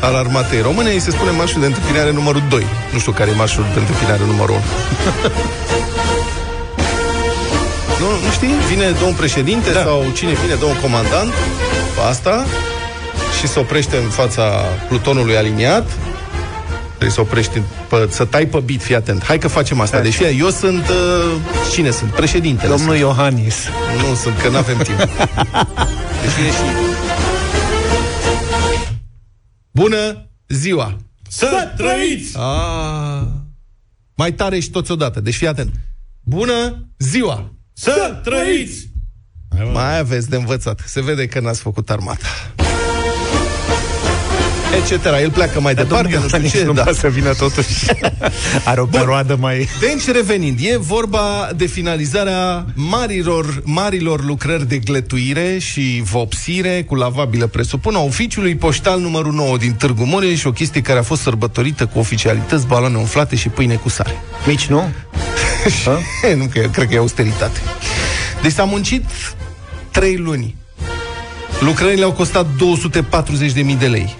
[0.00, 2.66] al armatei române, îi se spune marșul de întâmpinare numărul 2.
[2.92, 4.64] Nu știu care e marșul de întâmpinare numărul 1.
[8.02, 8.54] nu, nu știi?
[8.68, 9.82] Vine domnul președinte da.
[9.82, 11.32] sau cine vine, domnul comandant,
[11.94, 12.44] pe asta,
[13.38, 14.44] și se oprește în fața
[14.88, 15.86] plutonului aliniat,
[16.96, 19.24] Trebuie să oprești, pe, să tai pe bit, fii atent.
[19.24, 20.00] Hai că facem asta.
[20.00, 20.88] Deci, fie, eu sunt...
[20.88, 21.36] Uh,
[21.72, 22.10] cine sunt?
[22.10, 22.68] Președintele.
[22.68, 23.00] Domnul sunt.
[23.00, 23.54] Iohannis.
[24.08, 24.98] Nu sunt, că nu avem timp.
[24.98, 26.94] Deci vine și...
[29.70, 30.96] Bună ziua!
[31.28, 32.38] Să trăiți!
[32.38, 33.22] Ah,
[34.14, 35.20] mai tare și toți odată.
[35.20, 35.74] Deci fii atent.
[36.20, 37.52] Bună ziua!
[37.72, 38.88] Să trăiți!
[39.72, 40.82] Mai aveți de învățat.
[40.86, 42.26] Se vede că n-ați făcut armata.
[44.76, 45.04] Etc.
[45.22, 46.64] El pleacă mai departe, nu știu ce.
[46.64, 46.82] nu da.
[46.82, 47.86] poate să vină totuși.
[48.64, 49.68] Are o perioadă mai...
[49.80, 57.46] Deci, revenind, e vorba de finalizarea marilor, marilor lucrări de gletuire și vopsire cu lavabilă,
[57.46, 61.86] presupun, a oficiului poștal numărul 9 din Târgu Mureș, o chestie care a fost sărbătorită
[61.86, 64.22] cu oficialități, baloane umflate și pâine cu sare.
[64.46, 64.82] Mici, nu?
[66.36, 67.60] nu, că eu cred că e austeritate.
[68.42, 69.04] Deci s-a muncit
[69.90, 70.56] 3 luni.
[71.60, 74.16] Lucrările au costat 240.000 de lei.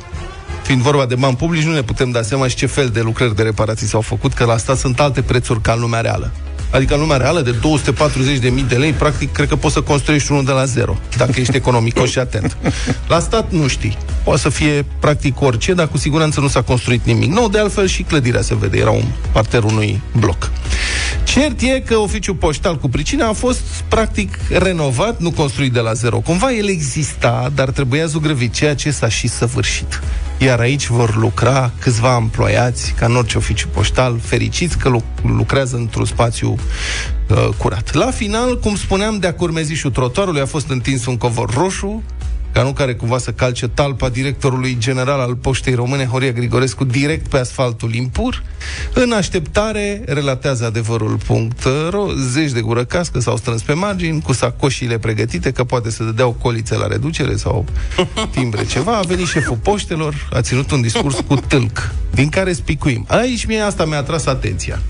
[0.67, 3.37] Fiind vorba de bani publici, nu ne putem da seama și ce fel de lucrări
[3.37, 6.33] de reparații s-au făcut, că la asta sunt alte prețuri ca în lumea reală.
[6.71, 10.45] Adică în lumea reală, de 240.000 de lei, practic, cred că poți să construiești unul
[10.45, 12.57] de la zero, dacă ești economicos și atent.
[13.09, 13.97] La stat nu știi.
[14.25, 17.49] Poate să fie practic orice, dar cu siguranță nu s-a construit nimic nou.
[17.49, 20.51] De altfel și clădirea se vede, era un parter unui bloc.
[21.25, 25.93] Cert e că oficiul poștal cu pricina a fost practic renovat, nu construit de la
[25.93, 26.19] zero.
[26.19, 30.01] Cumva el exista, dar trebuia zugrăvit, ceea ce s-a și săvârșit.
[30.39, 35.77] Iar aici vor lucra câțiva emploiați, ca în orice oficiu poștal, fericiți că lu- lucrează
[35.77, 36.57] într-un spațiu
[37.29, 37.95] uh, curat.
[37.95, 42.03] La final, cum spuneam, de-a curmezișul trotuarului a fost întins un covor roșu,
[42.57, 47.29] ca nu care cumva să calce talpa directorului general al Poștei Române, Horia Grigorescu, direct
[47.29, 48.43] pe asfaltul impur.
[48.95, 55.51] În așteptare, relatează adevărul.ro, zeci de gură cască s-au strâns pe margini, cu sacoșile pregătite,
[55.51, 57.65] că poate să dădeau colițe la reducere sau
[58.37, 58.97] timbre ceva.
[58.97, 63.05] A venit șeful poștelor, a ținut un discurs cu tâlc, din care spicuim.
[63.09, 64.83] Aici mie asta mi-a atras atenția.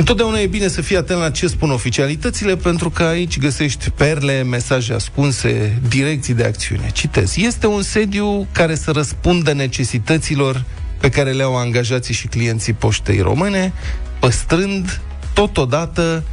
[0.00, 4.42] Întotdeauna e bine să fii atent la ce spun oficialitățile, pentru că aici găsești perle,
[4.42, 6.90] mesaje ascunse, direcții de acțiune.
[6.92, 7.36] Citez.
[7.36, 10.64] Este un sediu care să răspundă necesităților
[11.00, 13.72] pe care le au angajații și clienții poștei române,
[14.18, 15.00] păstrând
[15.34, 16.24] totodată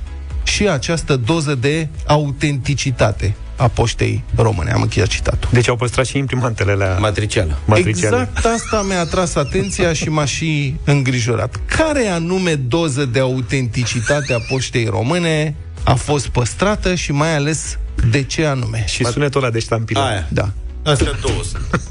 [0.43, 4.71] și această doză de autenticitate a poștei române.
[4.71, 5.49] Am încheiat citatul.
[5.51, 7.57] Deci au păstrat și imprimantele la Matricială.
[7.65, 8.29] matriciale.
[8.31, 11.59] Exact asta mi-a atras atenția și m-a și îngrijorat.
[11.65, 17.77] Care anume doză de autenticitate a poștei române a fost păstrată și mai ales
[18.09, 18.83] de ce anume?
[18.87, 19.99] Și sunetul ăla de ștampilă.
[19.99, 20.27] Aia.
[20.29, 20.49] Da.
[20.83, 21.81] Astea două sunt.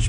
[0.00, 0.08] Și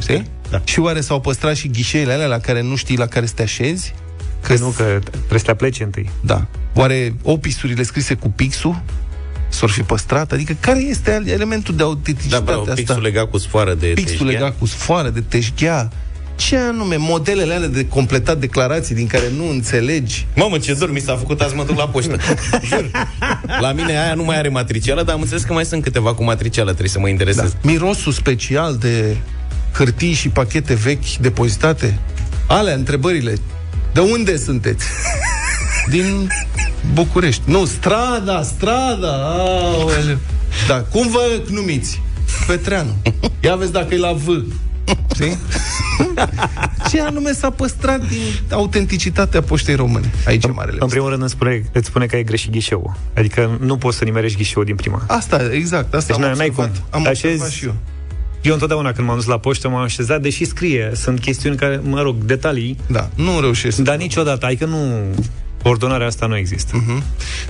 [0.00, 0.26] Știi?
[0.64, 3.42] Și oare s-au păstrat și ghișeile alea la care nu știi la care să te
[3.42, 3.94] așezi?
[4.46, 6.10] Că nu, că trebuie să te aplece întâi.
[6.20, 6.46] Da.
[6.74, 8.82] Oare opisurile scrise cu pixul
[9.48, 10.32] s-or fi păstrat?
[10.32, 12.74] Adică care este elementul de Da, autenticitate bravo, asta?
[12.74, 14.38] pixul legat cu sfoară de pixul teșghea.
[14.40, 15.90] legat cu sfoară de teșghea.
[16.36, 16.96] Ce anume?
[16.98, 20.26] Modelele alea de completat declarații din care nu înțelegi.
[20.34, 22.16] Mamă, ce dor mi s-a făcut azi mă duc la poștă.
[22.70, 22.90] Jur.
[23.60, 26.24] La mine aia nu mai are matricială, dar am înțeles că mai sunt câteva cu
[26.24, 27.52] matricială, trebuie să mă interesez.
[27.52, 27.58] Da.
[27.62, 29.16] Mirosul special de
[29.72, 31.98] hârtii și pachete vechi depozitate?
[32.46, 33.34] Alea, întrebările.
[33.96, 34.84] De unde sunteți?
[35.90, 36.28] Din
[36.92, 37.42] București.
[37.44, 39.12] Nu, strada, strada.
[39.32, 40.18] Aoleu.
[40.68, 42.00] Da, cum vă numiți?
[42.46, 42.90] Petreanu.
[43.40, 44.26] Ia vezi dacă e la V.
[45.14, 45.38] Știi?
[46.90, 50.10] Ce anume s-a păstrat din autenticitatea poștei române?
[50.26, 50.76] Aici e marele.
[50.80, 52.96] În primul rând îți spune, îți spune că ai greșit ghișeul.
[53.16, 55.02] Adică nu poți să nimerești ghișeul din prima.
[55.06, 56.72] Asta, exact, asta Deci am n-ai- n-ai observat.
[56.76, 56.84] cum.
[56.90, 57.74] Am Te observat așezi- și eu.
[58.46, 62.02] Eu întotdeauna când m-am dus la poștă m-am așezat, deși scrie, sunt chestiuni care, mă
[62.02, 63.78] rog, detalii, Da, nu reușesc.
[63.78, 65.02] dar niciodată, adică nu,
[65.62, 66.76] coordonarea asta nu există.
[66.76, 67.02] Mhm.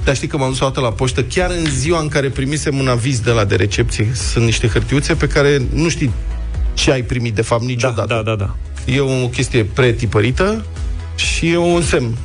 [0.05, 2.79] Dar știi că m-am dus o dată la poștă, chiar în ziua în care primisem
[2.79, 4.09] un aviz de la de recepție.
[4.15, 6.11] Sunt niște hârtiuțe pe care nu știi
[6.75, 8.07] ce ai primit, de fapt, Da, niciodată.
[8.15, 8.57] da, da, da.
[8.93, 10.65] E o chestie pretipărită
[11.17, 12.17] și e un semn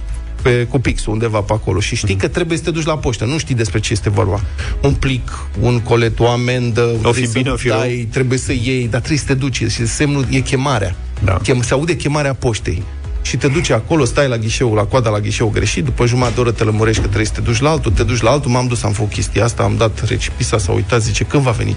[0.42, 3.26] pe, cu pixul undeva pe acolo și știi că trebuie să te duci la poștă,
[3.26, 4.42] nu știi despre ce este vorba.
[4.82, 8.38] Un plic, un colet, o amendă, O vrei fi bine, să o fi dai, trebuie
[8.38, 10.96] să iei, dar trebuie să te duci și semnul e chemarea.
[11.24, 11.40] Da.
[11.44, 12.84] Chem, se aude chemarea poștei.
[13.22, 16.40] Și te duci acolo, stai la ghișeu, la coada la ghișeu greșit, după jumătate de
[16.40, 18.68] oră te lămurești că trebuie să te duci la altul, te duci la altul, m-am
[18.68, 21.76] dus, am făcut chestia asta, am dat recipisa, s-a uitat, zice, când va veni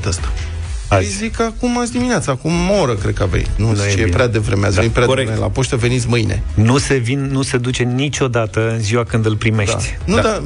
[0.84, 0.96] ăsta?
[0.96, 1.16] Păi Azi.
[1.16, 3.48] zic acum azi dimineața, acum o oră cred că a venit.
[3.56, 4.06] Nu, Nu zice, e e, bine.
[4.16, 5.26] prea devreme, ați Da, venit prea corect.
[5.26, 6.42] devreme la poștă, veniți mâine.
[6.54, 9.36] Nu se, vin, nu se duce niciodată în ziua când îl Da.
[9.38, 9.96] primești.
[10.04, 10.42] Nu, dar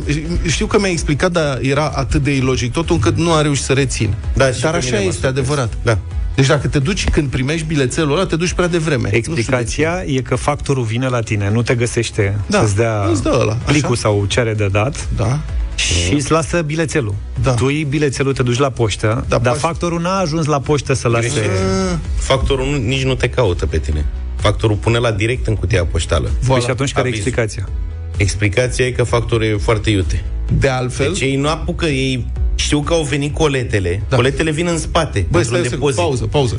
[0.46, 3.72] știu că mi-ai explicat, dar era atât de ilogic totul încât nu a reușit să
[3.72, 4.14] rețin.
[4.34, 5.38] Da, și dar pe așa mine mă este, surprins.
[5.48, 5.72] adevărat.
[5.82, 5.98] Da.
[6.34, 9.08] Deci dacă te duci când primești bilețelul ăla, te duci prea devreme.
[9.12, 13.36] Explicația e că factorul vine la tine, nu te găsește Da, să-ți dea îți dă
[13.40, 13.62] ăla, așa.
[13.72, 15.28] plicul sau ce are de dat Nu știu de ce.
[15.28, 15.40] Da.
[15.78, 17.14] Și îți lasă bilețelul.
[17.42, 17.50] Da.
[17.54, 20.92] Tu iei bilețelul, te duci la poștă, Da, dar pas- factorul n-a ajuns la poștă
[20.92, 21.28] să lase...
[21.40, 24.04] Ah, Factorul nu, nici nu te caută pe tine.
[24.36, 26.30] Factorul pune la direct în cutia poștală.
[26.46, 26.64] Păi voilà.
[26.64, 27.20] și atunci care e Aviz.
[27.26, 27.68] explicația?
[28.16, 30.24] Explicația e că factorul e foarte iute.
[30.58, 34.02] De altfel, Deci ei nu apucă, ei știu că au venit coletele.
[34.08, 34.16] Da.
[34.16, 35.96] Coletele vin în spate, băi, într-un stai o secundă, depozit.
[36.00, 36.58] pauză, pauză.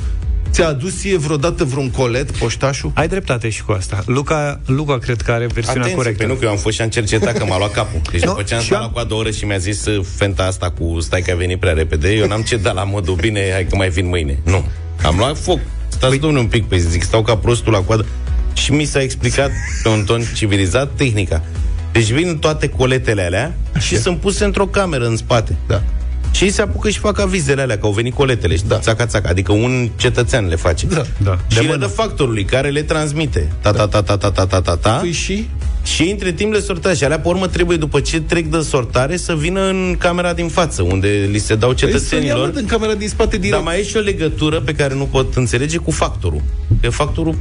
[0.52, 2.92] Ți-a adus ție vreodată vreun colet, poștașul?
[2.94, 4.04] Ai dreptate și cu asta.
[4.06, 6.24] Luca, Luca cred că are versiunea Atenție, corectă.
[6.24, 8.02] pe nu că eu am fost și am cercetat că m-a luat capul.
[8.12, 9.86] Deci Nu, după ce am și stat am- la coadă o oră și mi-a zis
[9.86, 13.16] uh, fenta asta cu stai că a venit prea repede, eu n-am cedat la modul
[13.16, 14.40] bine, hai că mai vin mâine.
[14.44, 14.66] Nu.
[15.04, 15.60] Am luat foc.
[15.88, 16.20] Stați păi...
[16.20, 18.06] domnule un pic, păi zic, stau ca prostul la coadă.
[18.54, 19.52] Și mi s-a explicat
[19.84, 21.44] pe un ton civilizat tehnica.
[21.92, 25.56] Deci vin toate coletele alea și sunt puse într-o cameră în spate.
[25.68, 25.84] Da.
[26.32, 28.78] Și ei se apucă și fac avizele alea, că au venit coletele și da.
[28.80, 30.86] țaca, țaca, adică un cetățean le face.
[30.86, 31.02] Da.
[31.18, 31.38] Da.
[31.48, 31.80] Și De le mână.
[31.80, 33.52] dă factorului care le transmite.
[33.62, 34.92] Ta, ta, ta, ta, ta, ta, ta, ta, ta.
[34.92, 35.50] Păi și?
[35.84, 38.60] Și ei între timp le sortează și alea, pe urmă, trebuie, după ce trec de
[38.60, 42.52] sortare, să vină în camera din față, unde li se dau Păi să ia cetățenilor.
[42.54, 43.54] mă, în camera din spate direct.
[43.56, 46.42] Dar mai e și o legătură pe care nu pot înțelege cu factorul.
[46.82, 47.36] Că factorul,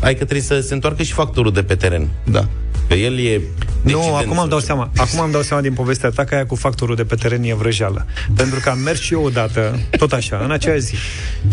[0.00, 2.08] ai că trebuie să se întoarcă și factorul de pe teren.
[2.24, 2.46] Da.
[2.88, 3.40] Că el e
[3.82, 4.90] Nu, decident acum îmi dau sau seama.
[4.96, 7.54] Acum îmi dau seama din povestea ta că aia cu factorul de pe teren e
[7.54, 8.06] vrăjeală.
[8.36, 10.94] Pentru că am mers și eu odată, tot așa, în aceeași zi.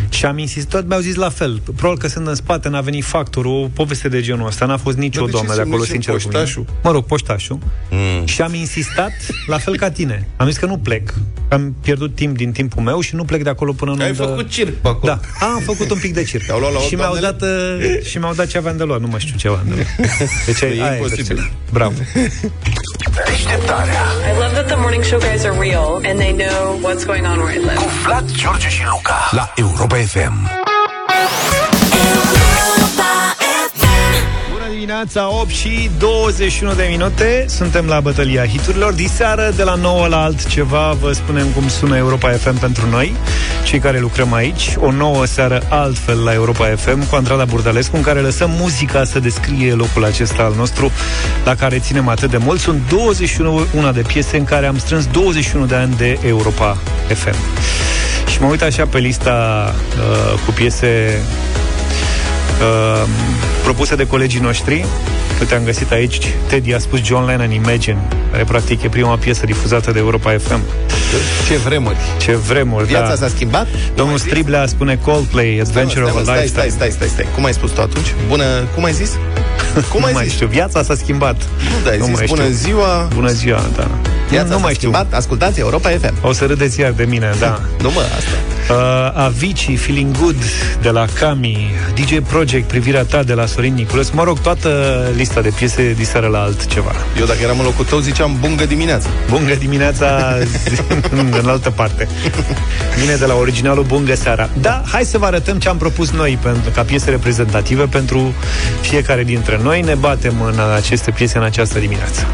[0.10, 1.62] Și am insistat, mi-au zis la fel.
[1.76, 4.66] Probabil că sunt în spate, n-a venit factorul, o poveste de genul ăsta.
[4.66, 6.14] N-a fost nicio Dar de ce doamnă să de acolo, mergem sincer.
[6.14, 6.32] cu mine.
[6.40, 6.66] poștașul?
[6.84, 7.60] Mă rog, poștașul.
[7.90, 8.26] Mm.
[8.26, 9.12] Și am insistat
[9.48, 10.28] la fel ca tine.
[10.38, 11.14] Am zis că nu plec.
[11.50, 14.18] Am pierdut timp din timpul meu și nu plec de acolo până nu Ai îmi
[14.18, 15.14] dă- făcut circ pe acolo.
[15.40, 16.46] Da, am făcut un pic de circ.
[16.46, 17.36] Te-au luat la și mi-au doamnele?
[17.40, 17.50] dat,
[18.00, 20.20] uh, și mi-au dat ce aveam de luat, nu mai știu ce aveam de luat.
[20.46, 21.38] Deci E aia imposibil.
[21.40, 21.52] excepțional.
[21.72, 22.00] Bravo.
[23.26, 27.26] Deșteptarea I love that the morning show guys are real and they know what's going
[27.32, 27.80] on where I live.
[28.06, 30.36] Vlad, George și Luca La Europa FM
[31.90, 32.49] Bună
[34.80, 37.46] dimineața, 8 și 21 de minute.
[37.48, 38.94] Suntem la bătălia hiturilor.
[38.94, 43.16] Diseară de la 9 la altceva Vă spunem cum sună Europa FM pentru noi
[43.64, 44.74] Cei care lucrăm aici.
[44.78, 49.20] O nouă seară altfel la Europa FM Cu Andrada Burdalescu În care lăsăm muzica să
[49.20, 50.92] descrie locul acesta al nostru
[51.46, 52.60] La care ținem atât de mult.
[52.60, 57.36] Sunt 21 una de piese în care am strâns 21 de ani de Europa FM
[58.30, 61.22] Și mă uit așa pe lista uh, Cu piese
[62.62, 63.08] uh,
[63.70, 64.86] propuse de colegii noștri.
[65.40, 67.98] Uite, am găsit aici, Teddy a spus John Lennon Imagine,
[68.32, 70.60] care practic e prima piesă difuzată de Europa FM.
[71.48, 71.96] Ce vremuri.
[72.22, 73.16] Ce vremuri, Viața da.
[73.16, 73.68] s-a schimbat?
[73.96, 76.62] Domnul Striblea spune Coldplay, Adventure Stai, mă, of a stai, Lifetime.
[76.62, 77.26] stai, stai, stai, stai.
[77.36, 78.08] Cum ai spus tu atunci?
[78.28, 78.44] Bună,
[78.76, 79.12] cum ai zis?
[79.92, 80.34] Cum nu ai mai zis?
[80.34, 81.36] știu, viața s-a schimbat.
[81.42, 82.56] Nu, da, ai Nu zis mai bună știu.
[82.56, 83.08] ziua.
[83.14, 83.88] Bună ziua, da.
[84.30, 84.90] Viața nu s-a mai știu.
[84.92, 85.14] schimbat.
[85.14, 86.14] Ascultați Europa FM.
[86.22, 87.60] O să râdeți iar de mine, da.
[87.82, 88.30] Nu mă, asta.
[88.74, 90.36] Uh, Avicii, Feeling Good
[90.82, 94.70] de la Cami, DJ Project, Privirea ta de la Sorin Niculescu, mă rog, toată
[95.16, 96.92] lista de piese diseară la altceva.
[97.20, 99.08] Eu dacă eram în locul tău ziceam bungă dimineața.
[99.30, 100.38] Bungă dimineața
[101.42, 102.08] în altă parte.
[103.00, 104.50] Vine de la originalul Bungă seara.
[104.62, 108.34] Da, hai să vă arătăm ce am propus noi pentru, ca piese reprezentative pentru
[108.82, 109.69] fiecare dintre noi.
[109.78, 112.26] Ne batem în aceste piese în această dimineață.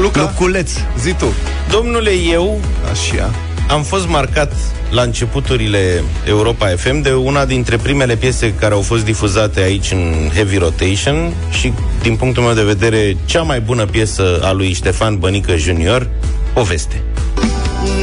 [0.00, 0.70] Luca, Luculeț.
[0.98, 1.32] zi tu.
[1.70, 3.30] Domnule, eu Așa.
[3.68, 4.52] am fost marcat
[4.90, 10.30] la începuturile Europa FM de una dintre primele piese care au fost difuzate aici în
[10.34, 11.72] Heavy Rotation și,
[12.02, 16.08] din punctul meu de vedere, cea mai bună piesă a lui Ștefan Bănică Junior,
[16.52, 17.02] Poveste.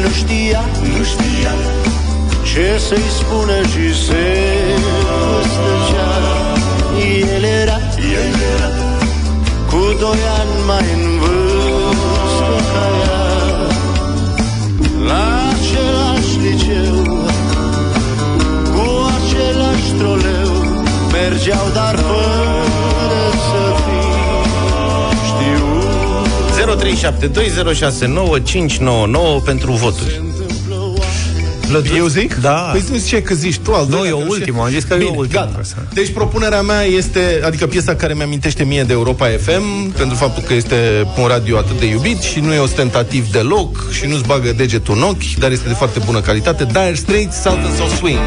[0.02, 0.66] Nu știa,
[0.98, 1.54] nu știa
[2.54, 4.48] Ce să-i spună și se
[10.00, 13.26] doi ani mai în vârstă ca ea
[15.08, 16.98] La același liceu
[18.74, 18.86] Cu
[19.18, 20.54] același troleu
[21.12, 24.02] Mergeau dar fără să fi
[25.28, 25.88] știut
[29.42, 30.27] 0372069599 pentru voturi.
[31.98, 32.36] Eu zic?
[32.36, 32.52] Da.
[32.52, 34.40] Păi nu zice că zici tu al Nu, doilea, eu că nu știu.
[34.40, 35.50] ultimul, am zis că eu Bine, ultimul.
[35.52, 35.62] Gata.
[35.94, 40.54] Deci propunerea mea este, adică piesa care mi-amintește mie de Europa FM, pentru faptul că
[40.54, 44.96] este un radio atât de iubit și nu e ostentativ deloc și nu-ți bagă degetul
[44.96, 46.64] în ochi, dar este de foarte bună calitate.
[46.66, 48.20] Dire Straits, Sultans of Swing.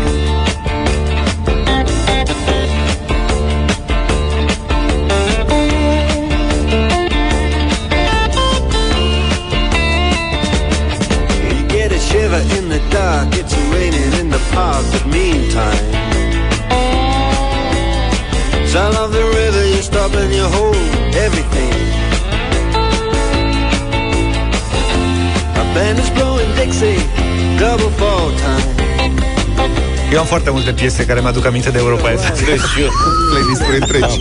[30.13, 32.45] Eu am foarte multe piese care mi-aduc aminte de Europa FM.
[32.45, 32.89] Deci eu,
[33.31, 34.19] Playlist-uri întregi.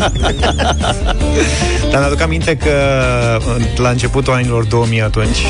[1.92, 2.72] Dar mi-aduc aminte că
[3.78, 5.46] la începutul anilor 2000 atunci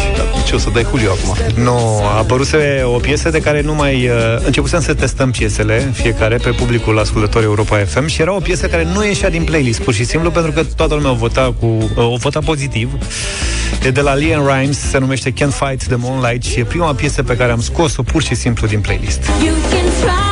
[0.45, 1.63] Ce o să dai Julio acum?
[1.63, 4.07] Nu, a apăruse o piesă de care nu mai...
[4.07, 8.67] Uh, începusem să testăm piesele, fiecare, pe publicul ascultător Europa FM și era o piesă
[8.67, 11.65] care nu ieșea din playlist, pur și simplu, pentru că toată lumea o vota, cu,
[11.65, 12.91] uh, o vota pozitiv.
[13.85, 17.23] E de la Leon Rimes, se numește Can't Fight the Moonlight și e prima piesă
[17.23, 19.21] pe care am scos-o pur și simplu din playlist.
[19.43, 20.28] You can try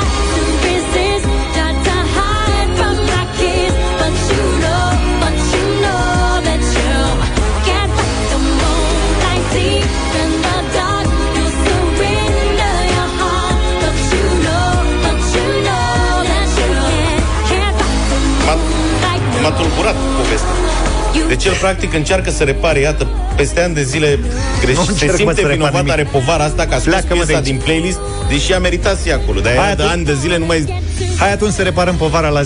[21.28, 24.20] Deci el practic încearcă să repare, iată, peste ani de zile
[24.62, 25.92] greșit, Nu se încerc, mă, simte să repar vinovat, nimic.
[25.92, 27.46] are povara asta ca scos Pleacă, mă, de piesa aici.
[27.46, 29.40] din playlist, deși a meritat să ia acolo.
[29.40, 29.98] Dar Hai aia de atunci.
[29.98, 30.82] ani de zile nu mai...
[31.20, 32.46] Hai atunci să reparăm povara la 0372069599.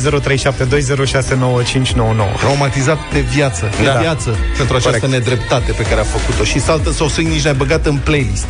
[2.40, 3.92] Traumatizat de viață, de Da.
[4.00, 5.14] viață, pentru această Corect.
[5.14, 6.44] nedreptate pe care a făcut-o.
[6.44, 8.46] Și Sultans of Swing nici n-ai băgat în playlist.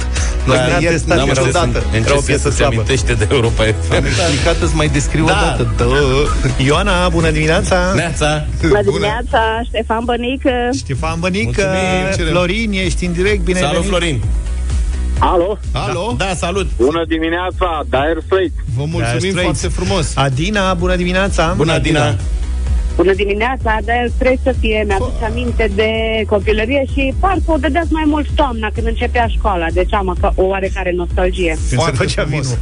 [0.45, 1.83] Noi Da, ne-a ieri testat n-am era știut odată.
[1.91, 2.73] În Era o ce piesă sens se slabă.
[2.75, 3.93] amintește de Europa FM?
[3.95, 5.31] Am explicat, îți mai descriu Da.
[5.31, 5.73] o dată.
[5.77, 5.85] Da.
[6.63, 7.91] Ioana, bună dimineața!
[7.95, 8.45] Neața!
[8.67, 10.51] Bună dimineața, Ștefan Bănică.
[10.77, 12.31] Ștefan Bănică, Mulțumim, cerem.
[12.33, 14.21] Florin, ești în direct, bine Salut, Florin!
[15.23, 15.57] Alo?
[15.73, 16.15] Alo?
[16.17, 16.67] Da, salut!
[16.77, 18.53] Bună dimineața, Dire Straits.
[18.75, 19.41] Vă mulțumim Straits.
[19.41, 20.15] foarte frumos.
[20.15, 21.53] Adina, bună dimineața!
[21.57, 22.15] Bună, Adina!
[23.01, 25.89] Bună dimineața, dar trebuie să fie, mi-aduc aminte de
[26.27, 30.43] copilărie și parcă o dădeați mai mult toamna când începea școala, deci am că o
[30.43, 31.57] oarecare nostalgie.
[31.69, 32.57] Când se făcea vinul.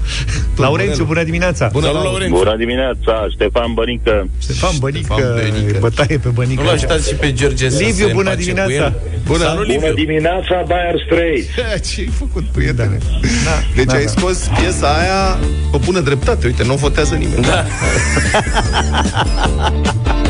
[0.56, 1.70] Laurențiu, bună dimineața!
[1.72, 2.36] Bună, Laurențiu!
[2.38, 4.28] Bună dimineața, Ștefan Bănică.
[4.42, 5.42] Ștefan Bănică,
[5.80, 6.62] bătaie pe Bănică.
[6.62, 8.86] Nu-l ajutați și pe George să Liviu, se bună împace cu dimineața!
[8.86, 8.94] el?
[9.26, 9.94] Bună, Salut, Liviu!
[9.94, 11.48] dimineața, Bayer Straight.
[11.88, 12.98] Ce-ai făcut, prietene?
[13.46, 13.52] Da.
[13.76, 14.10] Deci Da, ai da.
[14.10, 15.38] scos piesa aia
[15.72, 16.48] pe bună dreptate.
[16.48, 17.42] Uite, nu votează nimeni.
[17.46, 17.66] Da.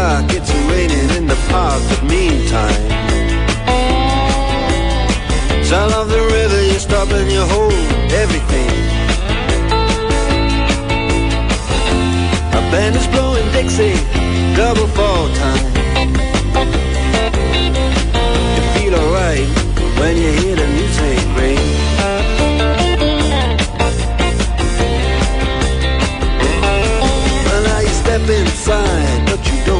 [0.00, 2.82] dark, it's raining in the park, but meantime.
[5.70, 7.74] Sound of the river, you stop and you hold
[8.22, 8.70] everything.
[12.58, 13.98] A band is blowing Dixie,
[14.60, 15.64] double fall time.
[18.56, 19.48] You feel alright
[20.00, 21.64] when you hear the music ring.
[27.46, 29.79] Well, now you step inside, but you don't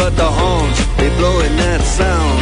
[0.00, 2.40] but the horns, they blowing that sound.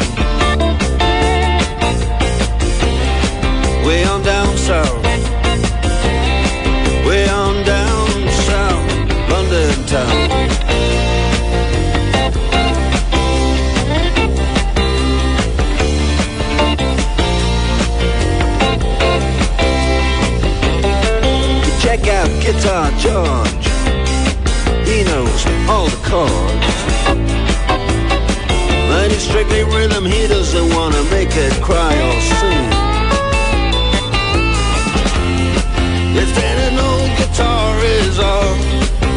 [3.84, 5.02] Way on down south.
[7.04, 8.08] Way on down
[8.46, 8.88] south,
[9.32, 10.28] London town.
[21.82, 23.66] Check out Guitar George.
[24.88, 26.67] He knows all the chords.
[29.28, 32.88] Strictly rhythm, he doesn't wanna make it cry or sing.
[36.20, 38.54] If then an old guitar is all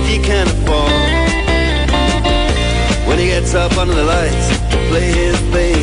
[0.05, 0.91] he can afford
[3.07, 5.81] When he gets up under the lights to play his thing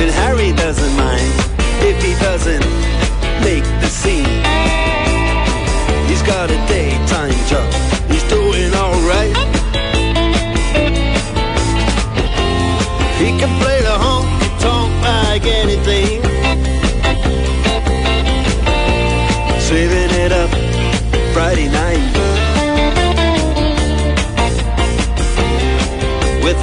[0.00, 1.32] And Harry doesn't mind
[1.82, 2.59] if he doesn't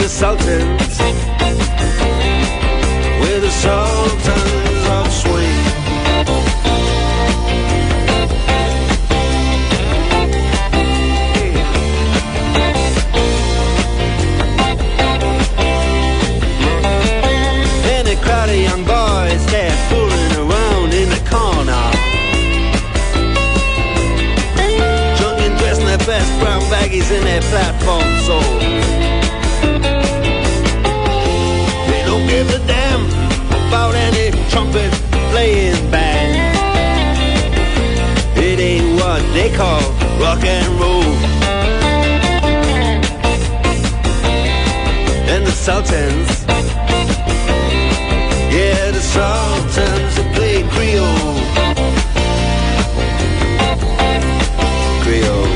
[0.08, 1.00] the Sultans,
[3.20, 5.66] with the Sultans of Swing.
[17.84, 21.84] And a crowd of young boys, they're fooling around in the corner.
[25.18, 28.07] Drunk and dressed in their best brown baggies in their platform
[39.58, 39.82] call
[40.22, 41.04] rock and roll.
[45.34, 46.46] And the Sultans
[48.58, 51.42] yeah, the Sultans that play Creole.
[55.04, 55.47] Creole.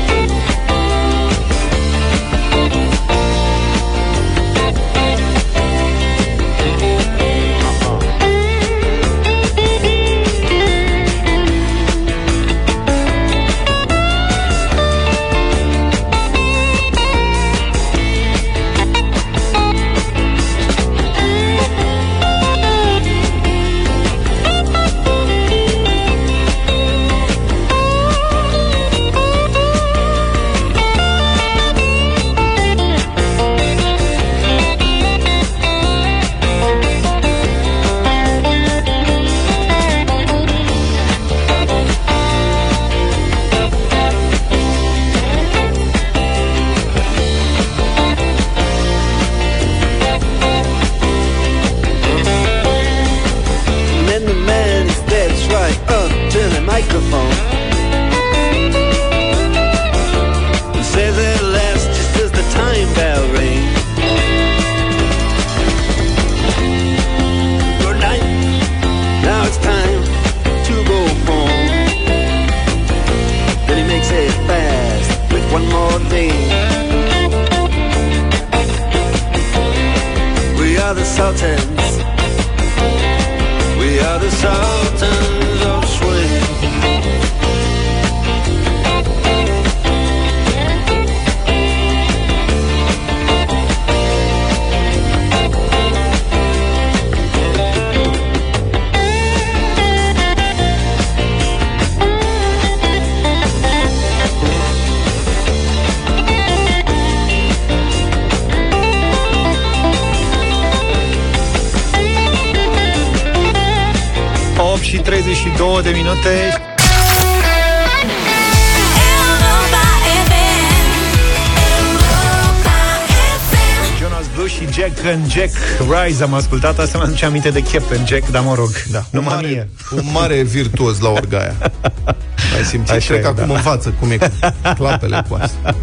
[125.92, 129.04] Rise Am ascultat, asta mi aduce aminte de Cap and Jack, dar mă rog, da,
[129.10, 129.68] numai mare, mie.
[129.96, 131.54] Un mare virtuos la orgaia.
[132.56, 132.94] Ai simțit?
[132.94, 133.54] Așa Cred e, că acum da.
[133.54, 134.28] învață cum e cu
[134.74, 135.74] clapele cu asta.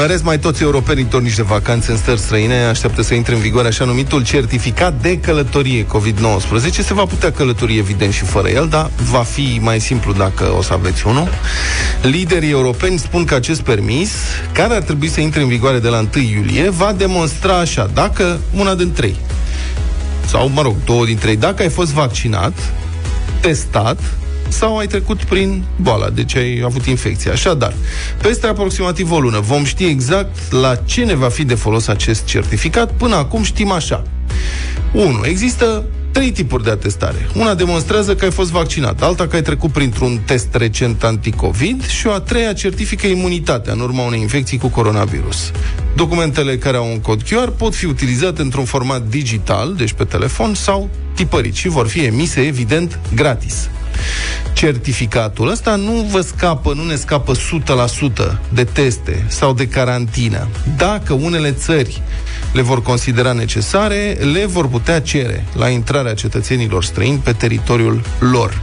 [0.00, 3.40] În rest, mai toți europenii tornici de vacanțe în stări străine așteaptă să intre în
[3.40, 6.70] vigoare așa numitul certificat de călătorie COVID-19.
[6.70, 10.62] Se va putea călători, evident, și fără el, dar va fi mai simplu dacă o
[10.62, 11.28] să aveți unul.
[12.02, 14.10] Liderii europeni spun că acest permis,
[14.52, 18.38] care ar trebui să intre în vigoare de la 1 iulie, va demonstra așa, dacă
[18.54, 19.16] una din trei,
[20.26, 22.52] sau, mă rog, două dintre ei, dacă ai fost vaccinat,
[23.40, 23.98] testat
[24.48, 27.30] sau ai trecut prin boala, deci ai avut infecție.
[27.30, 27.74] Așadar,
[28.22, 32.24] peste aproximativ o lună vom ști exact la ce ne va fi de folos acest
[32.24, 32.92] certificat.
[32.92, 34.02] Până acum știm așa.
[34.92, 35.20] 1.
[35.24, 35.84] Există
[36.14, 37.28] trei tipuri de atestare.
[37.34, 42.06] Una demonstrează că ai fost vaccinat, alta că ai trecut printr-un test recent anticovid și
[42.06, 45.50] o a treia certifică imunitatea în urma unei infecții cu coronavirus.
[45.96, 50.54] Documentele care au un cod QR pot fi utilizate într-un format digital, deci pe telefon,
[50.54, 53.68] sau tipărit și vor fi emise, evident, gratis
[54.52, 60.48] certificatul ăsta nu vă scapă, nu ne scapă 100% de teste sau de carantină.
[60.76, 62.02] Dacă unele țări
[62.52, 68.62] le vor considera necesare, le vor putea cere la intrarea cetățenilor străini pe teritoriul lor.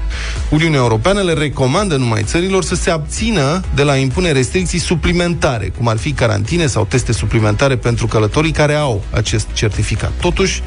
[0.50, 5.72] Uniunea Europeană le recomandă numai țărilor să se abțină de la a impune restricții suplimentare,
[5.78, 10.12] cum ar fi carantine sau teste suplimentare pentru călătorii care au acest certificat.
[10.22, 10.62] Totuși,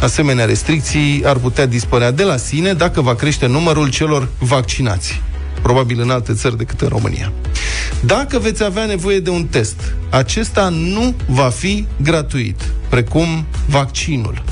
[0.00, 5.20] asemenea restricții ar putea dispărea de la sine dacă va crește numărul celor vaccinați
[5.62, 7.32] probabil în alte țări decât în România.
[8.00, 14.42] Dacă veți avea nevoie de un test, acesta nu va fi gratuit, precum vaccinul.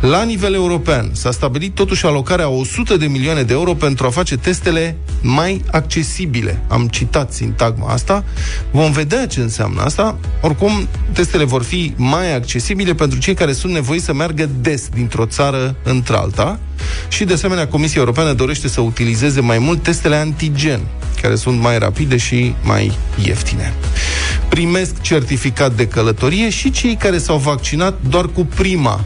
[0.00, 4.10] La nivel european s-a stabilit totuși alocarea a 100 de milioane de euro pentru a
[4.10, 6.62] face testele mai accesibile.
[6.68, 8.24] Am citat sintagma asta.
[8.70, 10.18] Vom vedea ce înseamnă asta.
[10.40, 15.26] Oricum, testele vor fi mai accesibile pentru cei care sunt nevoiți să meargă des dintr-o
[15.26, 16.58] țară într-alta.
[17.08, 20.80] Și, de asemenea, Comisia Europeană dorește să utilizeze mai mult testele antigen,
[21.22, 22.79] care sunt mai rapide și mai
[23.24, 23.74] ieftine.
[24.48, 29.00] Primesc certificat de călătorie și cei care s-au vaccinat doar cu prima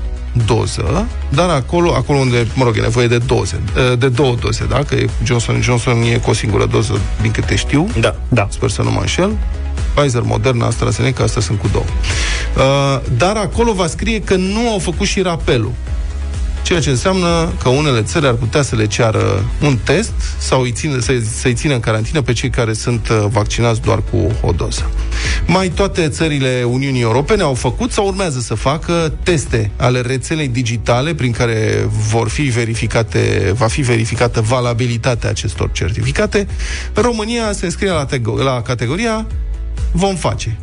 [0.46, 3.60] doză, dar acolo, acolo unde, mă rog, e nevoie de doze,
[3.98, 4.78] de două doze, da?
[4.84, 7.88] Că Johnson Johnson e cu o singură doză, din câte știu.
[8.00, 8.16] Da.
[8.28, 8.48] Da.
[8.50, 9.36] Sper să nu mă înșel.
[9.94, 11.84] Pfizer, Moderna, AstraZeneca, astea sunt cu două.
[11.84, 15.72] Uh, dar acolo va scrie că nu au făcut și rapelul.
[16.64, 20.72] Ceea ce înseamnă că unele țări ar putea să le ceară un test sau îi
[20.72, 24.52] ține, să, să-i țină în carantină pe cei care sunt uh, vaccinați doar cu o
[24.52, 24.90] doză.
[25.46, 31.14] Mai toate țările Uniunii Europene au făcut sau urmează să facă teste ale rețelei digitale
[31.14, 36.46] prin care vor fi verificate, va fi verificată valabilitatea acestor certificate.
[36.94, 39.26] România se înscrie la, tego- la categoria
[39.92, 40.58] vom face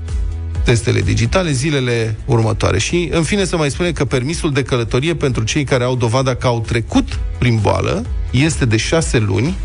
[0.64, 2.80] testele digitale zilele următoare.
[2.80, 6.36] Și, în fine, să mai spune că permisul de călătorie pentru cei care au dovada
[6.36, 9.58] că au trecut prin boală este de șase luni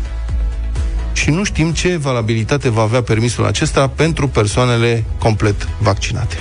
[1.13, 6.35] și nu știm ce valabilitate va avea permisul acesta pentru persoanele complet vaccinate.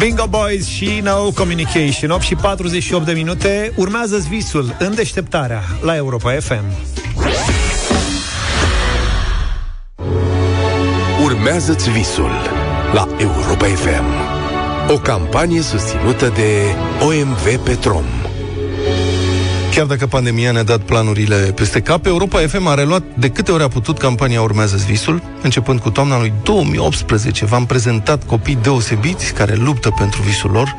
[0.00, 5.96] Bingo Boys și No Communication 8 și 48 de minute Urmează visul în deșteptarea La
[5.96, 6.64] Europa FM
[11.22, 12.30] Urmează-ți visul
[12.92, 14.04] la Europa FM.
[14.88, 18.04] O campanie susținută de OMV Petrom.
[19.74, 23.62] Chiar dacă pandemia ne-a dat planurile peste cap, Europa FM a reluat de câte ori
[23.62, 25.22] a putut campania urmează visul.
[25.42, 30.74] Începând cu toamna lui 2018, v-am prezentat copii deosebiți care luptă pentru visul lor.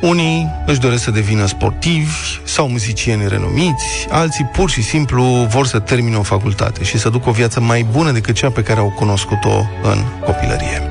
[0.00, 2.14] Unii își doresc să devină sportivi
[2.44, 7.28] sau muzicieni renumiți, alții pur și simplu vor să termine o facultate și să ducă
[7.28, 10.90] o viață mai bună decât cea pe care au cunoscut-o în copilărie.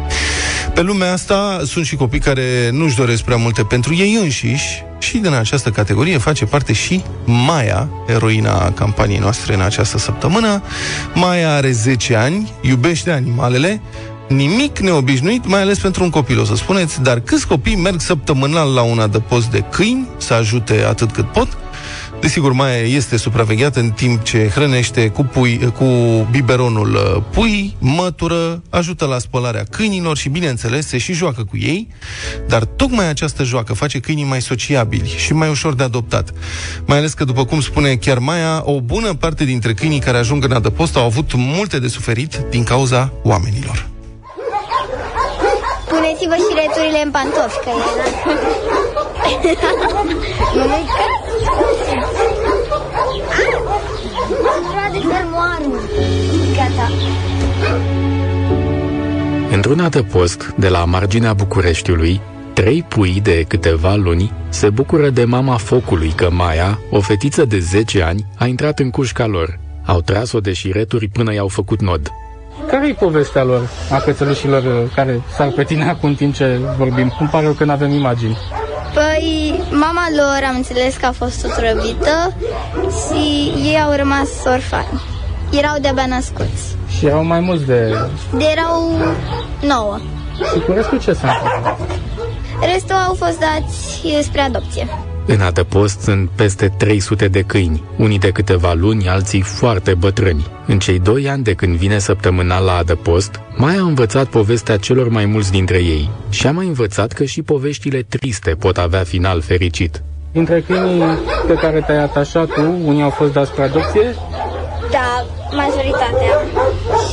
[0.73, 5.17] Pe lumea asta sunt și copii care nu-și doresc prea multe pentru ei înșiși, Și
[5.17, 10.61] din această categorie face parte și Maia, eroina campaniei noastre în această săptămână.
[11.13, 13.81] Maia are 10 ani, iubește animalele,
[14.27, 18.73] nimic neobișnuit, mai ales pentru un copil, o să spuneți, dar câți copii merg săptămânal
[18.73, 21.57] la un adăpost de câini să ajute atât cât pot?
[22.19, 25.85] Desigur, Maia este supravegheată în timp ce hrănește cu, pui, cu
[26.31, 31.87] biberonul uh, pui, mătură, ajută la spălarea câinilor și, bineînțeles, se și joacă cu ei,
[32.47, 36.33] dar tocmai această joacă face câinii mai sociabili și mai ușor de adoptat.
[36.85, 40.43] Mai ales că, după cum spune chiar Maia, o bună parte dintre câinii care ajung
[40.43, 43.87] în adăpost au avut multe de suferit din cauza oamenilor.
[46.09, 49.57] Puneți-vă și returile în pantofi, că e...
[50.55, 50.69] nu nu
[54.91, 55.63] de fermoară.
[56.55, 56.91] Gata.
[59.51, 62.21] Într-un adăpost de la marginea Bucureștiului,
[62.53, 67.59] trei pui de câteva luni se bucură de mama focului că Maia, o fetiță de
[67.59, 69.59] 10 ani, a intrat în cușca lor.
[69.85, 72.11] Au tras-o de șireturi până i-au făcut nod.
[72.71, 76.59] Care e povestea lor, a cățelușilor uh, care s-ar pe tine acum în timp ce
[76.77, 77.13] vorbim?
[77.19, 78.37] Îmi pare rău că nu avem imagini.
[78.93, 82.33] Păi, mama lor am înțeles că a fost otrăvită
[82.89, 85.01] și ei au rămas orfani.
[85.51, 86.75] Erau de-abia născuți.
[86.97, 87.95] Și erau mai mulți de...
[88.37, 88.91] De erau
[89.61, 89.97] nouă.
[90.53, 91.79] Și cu restul ce s-a întâmplat?
[92.73, 94.87] Restul au fost dați eh, spre adopție.
[95.31, 100.45] În adăpost sunt peste 300 de câini, unii de câteva luni, alții foarte bătrâni.
[100.67, 105.09] În cei doi ani de când vine săptămânal la adăpost, mai a învățat povestea celor
[105.09, 109.41] mai mulți dintre ei și a mai învățat că și poveștile triste pot avea final
[109.41, 110.01] fericit.
[110.31, 111.03] Dintre câinii
[111.47, 114.15] pe care te-ai atașat tu, unii au fost dați spre adopție?
[114.91, 116.41] Da, majoritatea.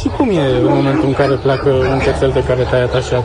[0.00, 3.24] Și cum e în momentul în care pleacă un cățel de care te-ai atașat?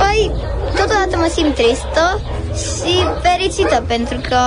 [0.00, 0.30] Păi,
[0.76, 2.20] totodată mă simt tristă
[2.56, 4.38] și fericită pentru că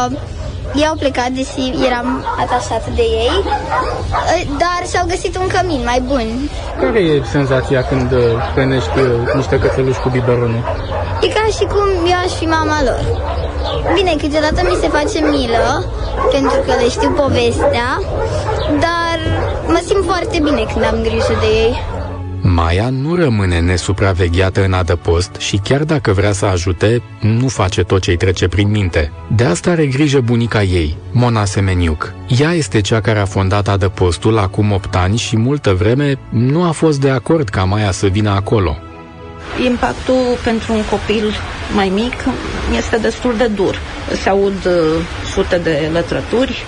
[0.75, 3.37] ei au plecat, deși eram atașată de ei,
[4.35, 6.27] eh, dar și-au găsit un cămin mai bun.
[6.81, 8.21] Care e senzația când uh,
[8.53, 10.63] hrănești uh, niște cățeluși cu biberonul?
[11.21, 13.03] E ca și cum eu aș fi mama lor.
[13.93, 15.85] Bine, câteodată mi se face milă,
[16.31, 17.89] pentru că le știu povestea,
[18.85, 19.17] dar
[19.67, 21.73] mă simt foarte bine când am grijă de ei.
[22.49, 28.01] Maia nu rămâne nesupravegheată în adăpost și chiar dacă vrea să ajute, nu face tot
[28.01, 29.11] ce îi trece prin minte.
[29.35, 32.13] De asta are grijă bunica ei, Mona Semeniuc.
[32.39, 36.71] Ea este cea care a fondat adăpostul acum 8 ani și multă vreme nu a
[36.71, 38.77] fost de acord ca Maia să vină acolo.
[39.65, 41.33] Impactul pentru un copil
[41.75, 42.13] mai mic
[42.77, 43.79] este destul de dur.
[44.21, 46.65] Se aud uh, sute de lătrături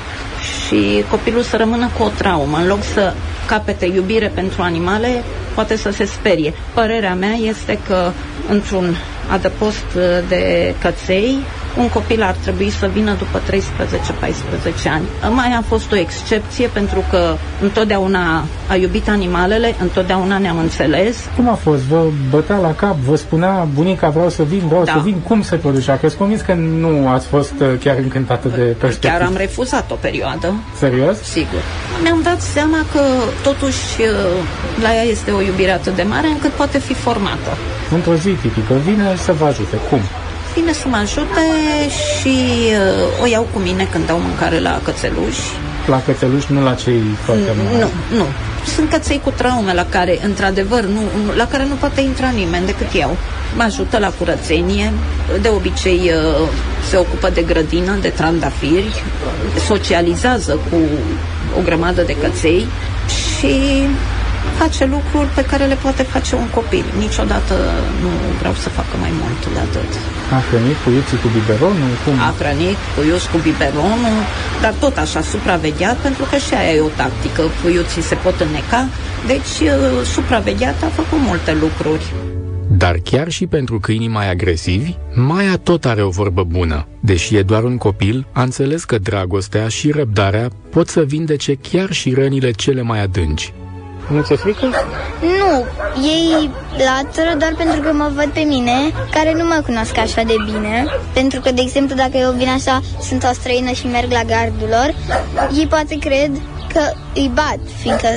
[0.67, 2.57] și copilul să rămână cu o traumă.
[2.57, 3.13] În loc să
[3.49, 5.23] capete iubire pentru animale,
[5.53, 6.53] poate să se sperie.
[6.73, 8.11] Părerea mea este că
[8.49, 8.95] într-un
[9.31, 11.37] adăpost uh, de căței,
[11.77, 15.03] un copil ar trebui să vină după 13-14 ani.
[15.33, 21.17] Mai a fost o excepție pentru că întotdeauna a iubit animalele, întotdeauna ne-am înțeles.
[21.35, 21.81] Cum a fost?
[21.81, 22.95] Vă bătea la cap?
[22.95, 24.91] Vă spunea bunica vreau să vin, vreau Da.
[24.91, 25.15] să vin?
[25.27, 25.97] Cum se producea?
[25.97, 29.13] Că sunt convins că nu ați fost uh, chiar încântată de perspectivă.
[29.13, 30.53] Chiar am refuzat o perioadă.
[30.77, 31.17] Serios?
[31.21, 31.61] Sigur.
[32.03, 33.01] Mi-am dat seama că
[33.43, 34.43] totuși uh,
[34.81, 37.57] la ea este o iubire atât de mare încât poate fi formată.
[37.93, 39.75] Într-o zi tipică vine să vă ajute.
[39.89, 39.99] Cum?
[40.55, 41.43] Vine să mă ajute
[42.19, 42.35] și
[43.17, 45.41] uh, o iau cu mine când dau mâncare la cățeluși.
[45.87, 47.77] La cățeluși, nu la cei foarte mari.
[48.11, 48.25] Nu, nu.
[48.75, 52.65] Sunt căței cu traume la care, într-adevăr, nu, nu- la care nu poate intra nimeni
[52.65, 53.17] decât eu.
[53.55, 54.91] Mă ajută la curățenie,
[55.41, 55.99] de obicei
[56.39, 56.47] uh,
[56.89, 59.03] se ocupă de grădină, de trandafiri,
[59.67, 60.75] socializează cu
[61.57, 62.65] o grămadă de căței
[63.37, 63.55] și
[64.61, 66.85] face lucruri pe care le poate face un copil.
[67.05, 67.53] Niciodată
[68.03, 69.91] nu vreau să facă mai mult de atât.
[70.37, 71.93] A hrănit puiuții cu biberonul?
[72.03, 72.15] Cum?
[72.29, 74.19] A hrănit puiuți cu biberonul,
[74.63, 77.41] dar tot așa supravegheat, pentru că și aia e o tactică.
[77.61, 78.81] Puiuții se pot înneca,
[79.31, 82.05] deci uh, supravegheat a făcut multe lucruri.
[82.71, 86.87] Dar chiar și pentru câinii mai agresivi, Maia tot are o vorbă bună.
[86.99, 91.91] Deși e doar un copil, a înțeles că dragostea și răbdarea pot să vindece chiar
[91.91, 93.53] și rănile cele mai adânci.
[94.09, 94.65] Nu ți-e frică?
[95.21, 95.65] Nu,
[96.01, 98.71] ei latră doar pentru că mă văd pe mine,
[99.11, 100.85] care nu mă cunosc așa de bine.
[101.13, 104.67] Pentru că, de exemplu, dacă eu vin așa, sunt o străină și merg la gardul
[104.69, 104.93] lor,
[105.57, 106.31] ei poate cred
[106.73, 106.81] că
[107.13, 108.07] îi bat, fiindcă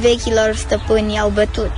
[0.00, 1.70] vechilor stăpâni au bătut.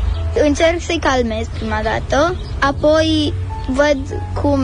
[0.44, 3.34] Încerc să-i calmez prima dată, apoi
[3.66, 3.98] văd
[4.42, 4.61] cum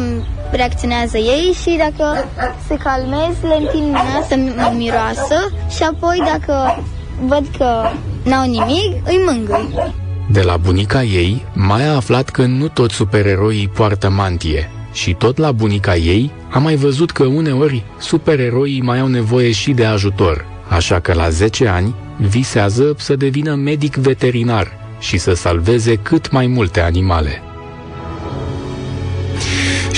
[0.51, 2.28] reacționează ei și dacă
[2.66, 6.84] se calmez, le întind mâna să mă miroasă și apoi dacă
[7.20, 7.90] văd că
[8.25, 9.95] n-au nimic, îi mângâi.
[10.31, 14.70] De la bunica ei, Maia a aflat că nu toți supereroii poartă mantie.
[14.93, 19.73] Și tot la bunica ei a mai văzut că uneori supereroii mai au nevoie și
[19.73, 20.45] de ajutor.
[20.68, 24.68] Așa că la 10 ani visează să devină medic veterinar
[24.99, 27.43] și să salveze cât mai multe animale.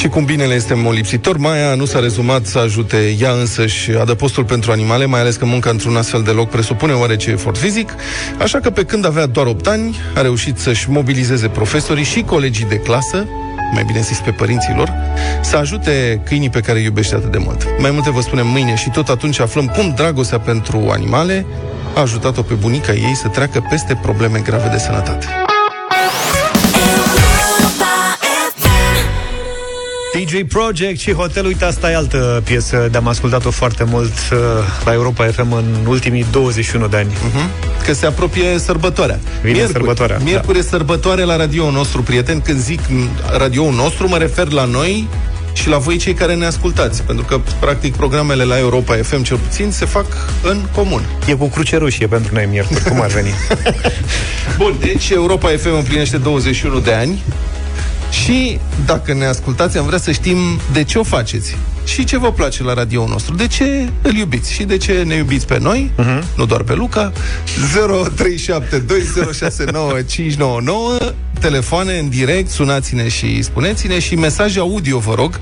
[0.04, 4.72] Și cum binele este molipsitor, Maia nu s-a rezumat să ajute ea însăși adăpostul pentru
[4.72, 7.94] animale, mai ales că munca într-un astfel de loc presupune oarece efort fizic,
[8.38, 12.64] așa că pe când avea doar 8 ani, a reușit să-și mobilizeze profesorii și colegii
[12.64, 13.26] de clasă,
[13.72, 14.92] mai bine zis pe părinții lor,
[15.42, 17.66] să ajute câinii pe care îi iubește atât de mult.
[17.78, 21.46] Mai multe vă spunem mâine și tot atunci aflăm cum dragostea pentru animale
[21.94, 25.26] a ajutat-o pe bunica ei să treacă peste probleme grave de sănătate.
[30.14, 34.38] DJ Project și Hotel, uite, asta e altă piesă de-am ascultat-o foarte mult uh,
[34.84, 37.12] la Europa FM în ultimii 21 de ani.
[37.12, 37.84] Uh-huh.
[37.84, 39.18] Că se apropie sărbătoarea.
[39.42, 40.58] Vine sărbătoarea, Miercuri da.
[40.58, 42.40] e sărbătoare la radio nostru, prieten.
[42.40, 42.80] Când zic
[43.38, 45.08] radio nostru, mă refer la noi
[45.52, 47.02] și la voi cei care ne ascultați.
[47.02, 50.06] Pentru că, practic, programele la Europa FM, cel puțin, se fac
[50.42, 51.02] în comun.
[51.26, 53.30] E cu cruce roșie pentru noi miercuri, cum ar veni?
[54.58, 57.22] Bun, deci Europa FM împlinește 21 de ani
[58.10, 60.38] și dacă ne ascultați, am vrea să știm
[60.72, 63.34] de ce o faceți și ce vă place la radio nostru.
[63.34, 66.22] De ce îl iubiți și de ce ne iubiți pe noi, uh-huh.
[66.36, 67.12] nu doar pe Luca.
[71.02, 75.40] 0372069599 telefoane în direct, sunați-ne și spuneți-ne și mesaje audio, vă rog,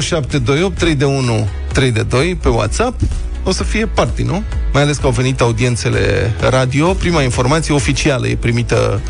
[0.00, 3.00] 0728 3 de 1 3 de 2 pe WhatsApp
[3.44, 4.42] o să fie party, nu?
[4.72, 6.92] Mai ales că au venit audiențele radio.
[6.92, 9.00] Prima informație oficială e primită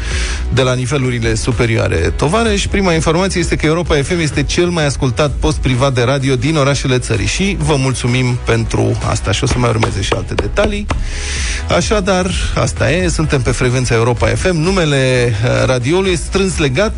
[0.52, 2.66] de la nivelurile superioare Tovarăș.
[2.66, 6.56] Prima informație este că Europa FM este cel mai ascultat post privat de radio din
[6.56, 10.86] orașele țării și vă mulțumim pentru asta și o să mai urmeze și alte detalii.
[11.76, 14.56] Așadar, asta e, suntem pe frecvența Europa FM.
[14.56, 16.96] Numele uh, radioului e strâns legat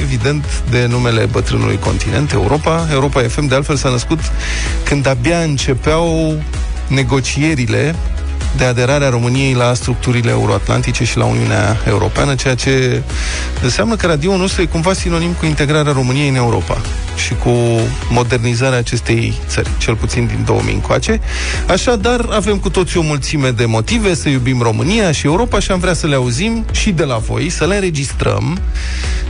[0.00, 2.88] evident, de numele bătrânului continent, Europa.
[2.92, 4.18] Europa FM, de altfel, s-a născut
[4.84, 6.36] când abia începeau
[6.90, 7.94] negocierile
[8.56, 13.02] de aderarea României la structurile euroatlantice și la Uniunea Europeană, ceea ce
[13.62, 16.80] înseamnă că radioul nostru e cumva sinonim cu integrarea României în Europa
[17.16, 17.50] și cu
[18.10, 21.20] modernizarea acestei țări, cel puțin din 2000 încoace.
[21.68, 25.78] Așadar, avem cu toții o mulțime de motive să iubim România și Europa și am
[25.78, 28.58] vrea să le auzim și de la voi, să le înregistrăm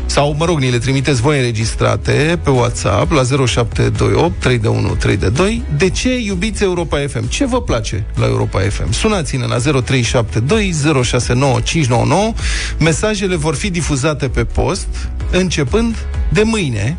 [0.06, 4.60] sau, mă rog, ni le trimiteți voi înregistrate pe WhatsApp la 0728 3
[4.98, 5.62] 3 de 2.
[5.76, 7.28] De ce iubiți Europa FM?
[7.28, 8.92] Ce vă place la Europa FM?
[9.14, 12.32] Sunați-ne la 0372 069599.
[12.78, 14.86] Mesajele vor fi difuzate pe post
[15.30, 15.96] începând
[16.28, 16.96] de mâine,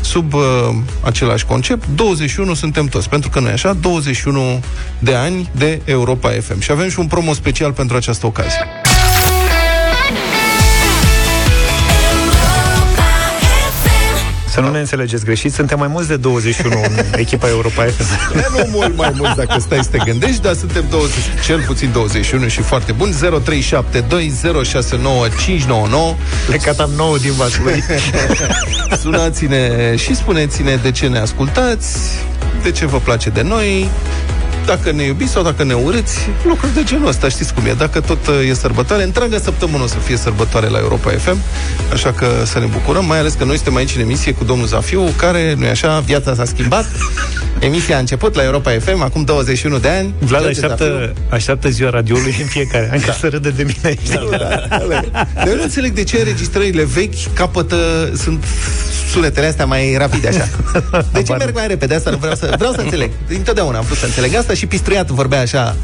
[0.00, 0.42] sub uh,
[1.00, 4.62] același concept, 21 suntem toți, pentru că noi așa, 21
[4.98, 6.60] de ani de Europa FM.
[6.60, 8.83] Și avem și un promo special pentru această ocazie.
[14.54, 18.04] Să nu ne înțelegeți greșit, suntem mai mulți de 21 în echipa Europa FM.
[18.56, 22.48] nu mult mai mulți dacă stai să te gândești, dar suntem 20, cel puțin 21
[22.48, 23.12] și foarte bun.
[23.12, 23.16] 0372069599.
[26.46, 27.84] Plecat am 9 din Vaslui.
[29.02, 31.98] Sunați-ne și spuneți-ne de ce ne ascultați,
[32.62, 33.88] de ce vă place de noi,
[34.66, 37.72] dacă ne iubiți sau dacă ne urâți, lucruri de genul ăsta, știți cum e.
[37.72, 41.38] Dacă tot uh, e sărbătoare, întreaga săptămână o să fie sărbătoare la Europa FM,
[41.92, 44.66] așa că să ne bucurăm, mai ales că noi suntem aici în emisie cu domnul
[44.66, 46.86] Zafiu, care, nu așa, viața s-a schimbat.
[47.58, 50.14] Emisia a început la Europa FM acum 21 de ani.
[50.18, 54.08] Vlad George așteaptă, așteaptă ziua radioului în fiecare an, ca să râde de mine aici.
[54.30, 55.26] Da, da, da.
[55.46, 58.44] Eu nu înțeleg de ce înregistrările vechi capătă, sunt
[59.12, 60.48] sunetele astea mai rapide așa.
[61.12, 61.94] De ce merg mai repede?
[61.94, 63.10] Asta nu vreau să, vreau să înțeleg.
[63.28, 65.76] Întotdeauna am vrut să înțeleg asta și Pistruiatul vorbea așa.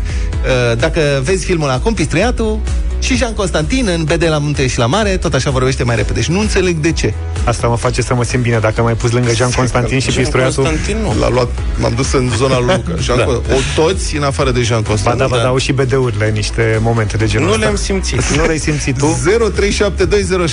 [0.73, 2.61] uh, Dacă vezi filmul acum, Pistruiatul
[3.01, 6.21] și Jean Constantin în BD la munte și la mare, tot așa vorbește mai repede.
[6.21, 7.15] Și nu înțeleg de ce.
[7.45, 10.23] Asta mă face să mă simt bine dacă mai pus lângă Jean Constantin și Jean
[10.23, 10.65] Pistruiatul.
[10.65, 11.15] Constantin nu.
[11.21, 11.49] L-a luat,
[11.79, 13.01] m-am dus în zona lui Luca.
[13.05, 13.25] Jean Da.
[13.25, 13.31] da.
[13.33, 15.27] O toți în afară de Jean Ba Constantin.
[15.29, 17.65] da, ba da, au și BD-urile în niște momente de genul Nu ăsta.
[17.65, 18.23] le-am simțit.
[18.37, 19.19] Nu le-ai simțit tu?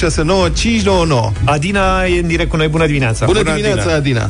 [0.07, 1.31] 0372069599.
[1.45, 2.67] Adina e în direct cu noi.
[2.67, 3.25] Bună dimineața!
[3.25, 4.29] Bună dimineața, Adina.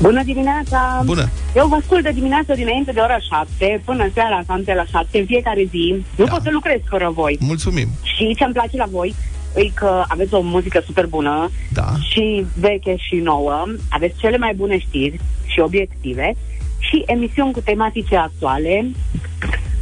[0.00, 1.02] Bună dimineața!
[1.04, 1.28] Bună.
[1.56, 3.18] Eu vă ascult de dimineață dinainte de ora
[3.58, 6.04] 7 până seara cam de la 7 în fiecare zi.
[6.16, 6.30] Nu Da.
[6.32, 7.38] pot să lucrez fără voi.
[7.46, 7.88] Mulțumim.
[8.02, 9.14] Și ce-mi place la voi
[9.56, 11.92] e că aveți o muzică super bună Da.
[12.10, 13.64] și veche și nouă.
[13.90, 16.36] Aveți cele mai bune știri și obiective
[16.78, 18.84] și emisiuni cu tematice actuale.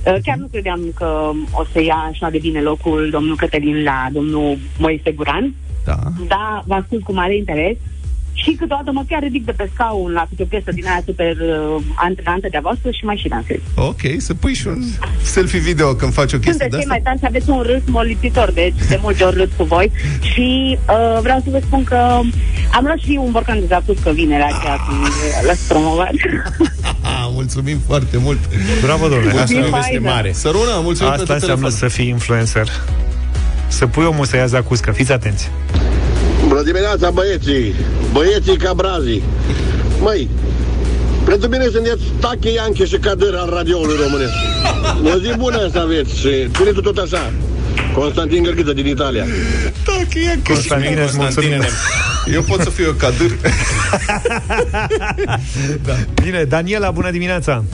[0.07, 4.07] Uh, Chiar nu credeam că o să ia așa de bine locul domnul Cătălin la
[4.13, 5.55] domnul Moise Guran,
[5.85, 5.99] Da.
[6.29, 7.77] dar vă ascult cu mare interes
[8.43, 11.35] și câteodată mă chiar ridic de pe scaun la câte o piesă din aia super
[11.37, 13.59] uh, antrenantă de-a voastră și mai și dansez.
[13.75, 14.83] Ok, să pui și un
[15.23, 16.95] selfie video când faci o chestie Sunteți de cei asta.
[16.95, 19.91] mai tari și aveți un râs molipsitor, deci de multe ori râd cu voi.
[20.33, 21.97] Și uh, vreau să vă spun că
[22.77, 25.07] am luat și un borcan de zacuscă vinerea aceea când
[25.47, 26.13] l-ați promovat.
[27.07, 28.39] Ah, mulțumim foarte mult.
[28.83, 29.33] Bravo, domnule.
[29.33, 30.11] Mulțumim, Asta e este faină.
[30.11, 30.33] mare.
[30.33, 31.89] Săruna, mulțumim Asta pentru înseamnă telefon.
[31.91, 32.69] să fii influencer.
[33.69, 34.91] Să pui omul să ia zacuscă.
[34.93, 35.51] Fiți atenți.
[36.49, 37.75] Bună dimineața, băieții!
[38.13, 39.23] Băieții ca brazii!
[40.01, 40.29] Măi,
[41.25, 44.33] pentru mine sunteți Tache, Ianche și Cadâr al radioului românesc.
[45.15, 47.33] O zi bună să aveți și țineți tot așa.
[47.95, 49.25] Constantin Gărghiță din Italia.
[49.85, 51.63] Tache, Ianche Constantine, îți mulțumim.
[52.33, 53.31] Eu pot să fiu eu cadâr.
[55.87, 55.95] da.
[56.23, 57.65] Bine, Daniela, bună dimineața!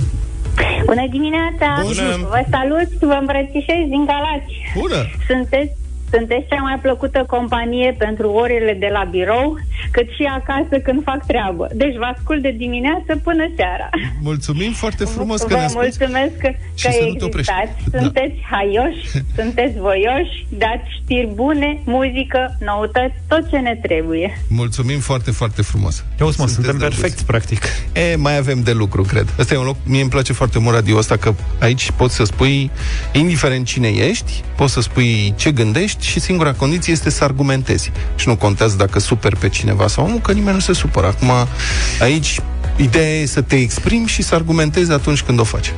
[0.85, 1.81] Bună dimineața!
[1.83, 2.16] Bună.
[2.29, 4.53] Vă salut, vă îmbrățișez din Galați.
[4.79, 5.01] Bună!
[5.29, 5.73] Sunteți,
[6.11, 9.59] sunteți cea mai plăcută companie pentru orele de la birou,
[9.91, 11.64] cât și acasă când fac treabă.
[11.82, 13.88] Deci vă ascult de dimineață până seara.
[14.22, 15.86] Mulțumim foarte frumos că ne Vă asculti.
[15.88, 17.53] mulțumesc că, Și că să nu te oprești.
[17.62, 17.91] existați.
[17.91, 17.99] Da.
[18.01, 19.03] Sunteți haioși,
[19.38, 24.38] sunteți voioși, dați știri bune, muzică, noutăți, tot ce ne trebuie.
[24.49, 26.05] Mulțumim foarte, foarte frumos.
[26.20, 27.01] Eu mă, suntem drăguți.
[27.01, 27.61] perfecți, practic.
[27.93, 29.34] E, mai avem de lucru, cred.
[29.38, 32.24] Ăsta e un loc, mie îmi place foarte mult radio ăsta, că aici poți să
[32.24, 32.70] spui,
[33.12, 37.93] indiferent cine ești, poți să spui ce gândești și singura condiție este să argumentezi.
[38.16, 41.07] Și nu contează dacă super pe cineva sau nu, că nimeni nu se supără.
[41.07, 41.31] Acum,
[42.01, 42.41] aici,
[42.76, 45.72] ideea e să te exprimi și să argumentezi atunci când o faci.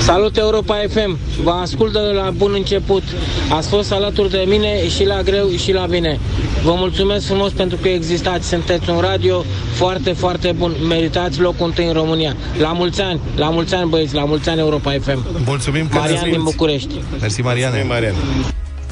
[0.00, 3.02] Salut Europa FM, vă ascult de la bun început.
[3.50, 6.18] Ați fost alături de mine și la greu și la bine.
[6.62, 10.76] Vă mulțumesc frumos pentru că existați, sunteți un radio foarte, foarte bun.
[10.88, 12.36] Meritați locul întâi în România.
[12.58, 15.26] La mulți ani, la mulți ani băieți, la mulți ani Europa FM.
[15.44, 16.56] Mulțumim că Marian ne-ați din asculti.
[16.56, 16.94] București.
[17.20, 17.84] Mersi, Mariane.
[17.88, 18.14] Marian.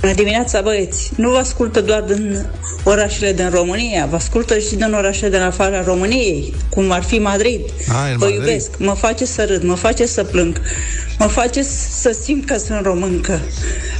[0.00, 1.10] Bună dimineața, băieți!
[1.16, 2.46] Nu vă ascultă doar din
[2.84, 7.60] orașele din România, vă ascultă și din orașele din afara României, cum ar fi Madrid.
[7.88, 8.40] Ah, în vă Madrid.
[8.40, 10.60] iubesc, mă face să râd, mă face să plâng,
[11.18, 11.62] mă face
[12.00, 13.40] să simt că sunt româncă.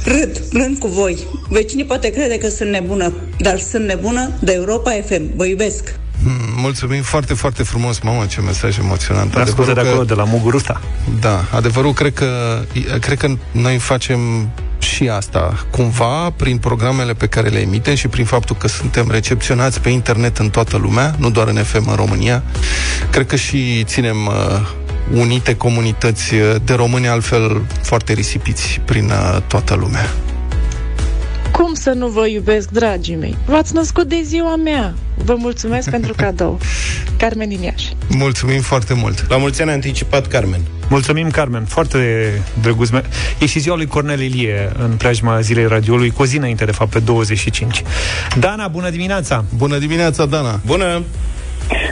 [0.05, 1.17] Râd, plâng cu voi.
[1.49, 5.21] Vecinii poate crede că sunt nebună, dar sunt nebună de Europa FM.
[5.35, 5.93] Vă iubesc!
[6.23, 9.35] Mm, Mulțumim foarte, foarte frumos, mamă, ce mesaj emoționant.
[9.35, 10.81] Ne ascultă de Adevărul acolo, de la Muguruța.
[11.21, 12.59] Da, adevărul cred că,
[12.99, 14.49] cred că noi facem
[14.79, 19.81] și asta, cumva, prin programele pe care le emitem și prin faptul că suntem recepționați
[19.81, 22.43] pe internet în toată lumea, nu doar în FM în România.
[23.11, 24.33] Cred că și ținem uh,
[25.13, 30.09] unite comunități uh, de români altfel foarte risipiți prin uh, toată lumea.
[31.63, 33.37] Cum să nu vă iubesc, dragii mei?
[33.45, 34.93] V-ați născut de ziua mea.
[35.15, 36.59] Vă mulțumesc pentru cadou.
[37.17, 37.93] Carmen din Iași.
[38.09, 39.25] Mulțumim foarte mult.
[39.29, 40.59] La mulți ani anticipat, Carmen.
[40.89, 41.65] Mulțumim, Carmen.
[41.65, 42.31] Foarte
[42.61, 42.89] drăguț.
[42.89, 43.03] me-
[43.39, 46.71] E și ziua lui Cornel Ilie în preajma zilei radioului, cu o zi înainte, de
[46.71, 47.83] fapt, pe 25.
[48.39, 49.45] Dana, bună dimineața!
[49.55, 50.59] Bună dimineața, Dana!
[50.65, 51.03] Bună!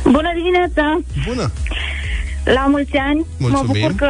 [0.03, 0.99] Bună dimineața!
[1.27, 1.51] Bună!
[2.53, 3.25] La mulți ani!
[3.39, 3.65] Mulțumim.
[3.67, 4.09] Mă bucur că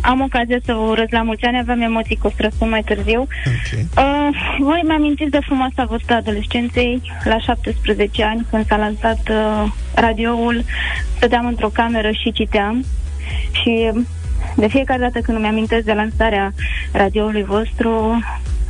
[0.00, 1.58] am ocazia să vă urez la mulți ani.
[1.58, 3.20] Aveam emoții că o să răspund mai târziu.
[3.20, 3.86] Okay.
[3.96, 9.72] Uh, voi mi-amintiți de frumoasa vârstă a adolescenței, la 17 ani, când s-a lansat uh,
[9.94, 10.64] radioul,
[11.16, 12.84] stăteam într-o cameră și citeam.
[13.52, 13.90] Și
[14.56, 16.52] de fiecare dată când îmi amintesc de lansarea
[16.92, 18.20] radioului vostru,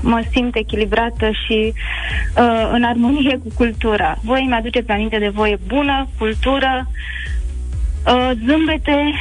[0.02, 1.72] mă simt echilibrată și
[2.36, 4.18] uh, în armonie cu cultura.
[4.22, 6.88] Voi mi-aduceți aminte de voie bună, cultură,
[8.06, 9.12] uh, zâmbete,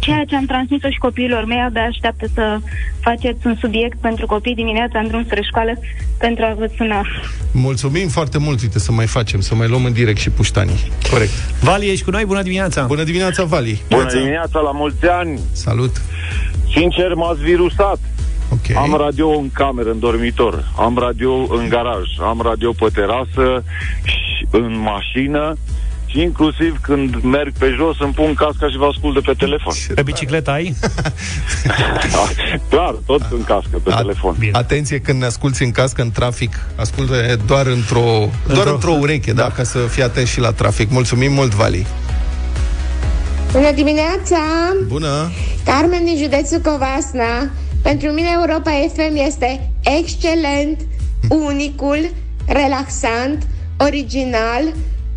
[0.00, 2.58] ceea ce am transmis-o și copiilor mei, abia așteaptă să
[3.00, 5.72] faceți un subiect pentru copii dimineața în drum spre școală
[6.18, 7.06] pentru a vă suna.
[7.52, 10.92] Mulțumim foarte mult, uite, să mai facem, să mai luăm în direct și puștanii.
[11.10, 11.32] Corect.
[11.62, 12.24] Vali, ești cu noi?
[12.24, 12.82] Bună dimineața!
[12.82, 13.82] Bună dimineața, Vali!
[13.88, 15.38] Bună dimineața, la mulți ani!
[15.52, 16.02] Salut!
[16.74, 17.98] Sincer, m-ați virusat.
[18.52, 18.82] Okay.
[18.82, 23.64] Am radio în cameră, în dormitor, am radio în garaj, am radio pe terasă,
[24.02, 25.56] și în mașină
[26.10, 29.72] și inclusiv când merg pe jos îmi pun casca și vă ascult de pe telefon.
[29.94, 30.74] Pe bicicletă ai?
[32.70, 34.36] Clar, tot în cască, pe telefon.
[34.38, 34.50] Bine.
[34.54, 37.14] Atenție când ne asculti în cască, în trafic, ascultă
[37.46, 39.50] doar într-o, doar Într-o- într-o ureche, da.
[39.56, 40.90] ca să fii atent și la trafic.
[40.90, 41.86] Mulțumim mult, Vali!
[43.52, 44.38] Bună dimineața!
[44.86, 45.30] Bună!
[45.64, 47.50] Carmen din județul Covasna.
[47.82, 50.80] Pentru mine Europa FM este excelent,
[51.28, 52.10] unicul,
[52.46, 53.46] relaxant,
[53.76, 54.62] original,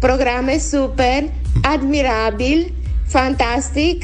[0.07, 1.23] programe super,
[1.61, 2.71] admirabil,
[3.07, 4.03] fantastic,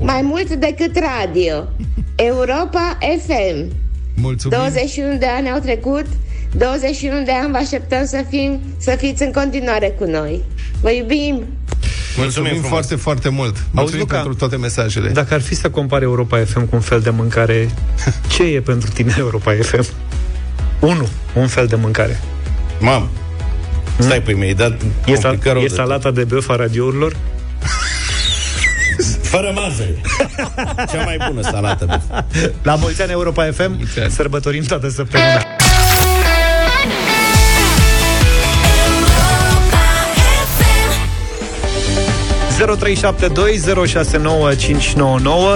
[0.00, 1.68] mai mult decât radio.
[2.16, 3.72] Europa FM.
[4.14, 4.58] Mulțumim!
[4.58, 6.06] 21 de ani au trecut,
[6.56, 10.42] 21 de ani vă așteptăm să, fim, să fiți în continuare cu noi.
[10.80, 11.44] Vă iubim!
[12.16, 12.68] Mulțumim frumos.
[12.68, 13.56] foarte, foarte mult!
[13.70, 15.08] Mulțumim Luca, pentru toate mesajele.
[15.08, 17.68] Dacă ar fi să compare Europa FM cu un fel de mâncare,
[18.36, 19.84] ce e pentru tine Europa FM?
[20.80, 21.08] 1.
[21.34, 22.20] Un fel de mâncare.
[22.80, 23.08] Mam.
[23.98, 24.72] Stai, păi mi-ai dat
[25.04, 27.16] E, sal- complicat rău e de salata de băf a radiourilor?
[29.22, 30.00] Fără mazăre.
[30.92, 31.84] Cea mai bună salată.
[31.86, 32.22] bă.
[32.62, 35.55] La mulți ani Europa FM, sărbătorim toată săptămâna.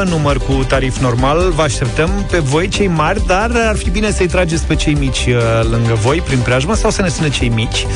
[0.05, 1.51] Număr cu tarif normal.
[1.51, 5.27] Vă așteptăm pe voi, cei mari, dar ar fi bine să-i trageți pe cei mici
[5.29, 5.35] uh,
[5.71, 7.87] lângă voi, prin preajmă, sau să ne sune cei mici.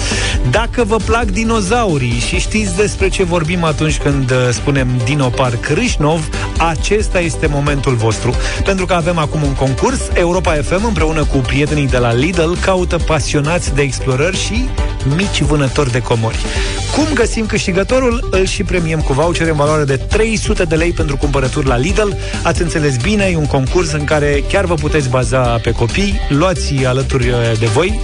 [0.50, 6.28] Dacă vă plac dinozaurii și știți despre ce vorbim atunci când uh, spunem Dinoparc Râșnov,
[6.58, 8.34] acesta este momentul vostru.
[8.64, 12.96] Pentru că avem acum un concurs, Europa FM împreună cu prietenii de la Lidl caută
[12.96, 14.68] pasionați de explorări și
[15.16, 16.38] mici vânători de comori.
[16.94, 18.28] Cum găsim câștigătorul?
[18.30, 18.62] Îl și
[18.94, 22.08] premiem cu voucher în valoare de 300 de lei pentru cumpărături la Lidl.
[22.42, 26.20] Ați înțeles bine, e un concurs în care chiar vă puteți baza pe copii.
[26.28, 28.00] Luați alături uh, de voi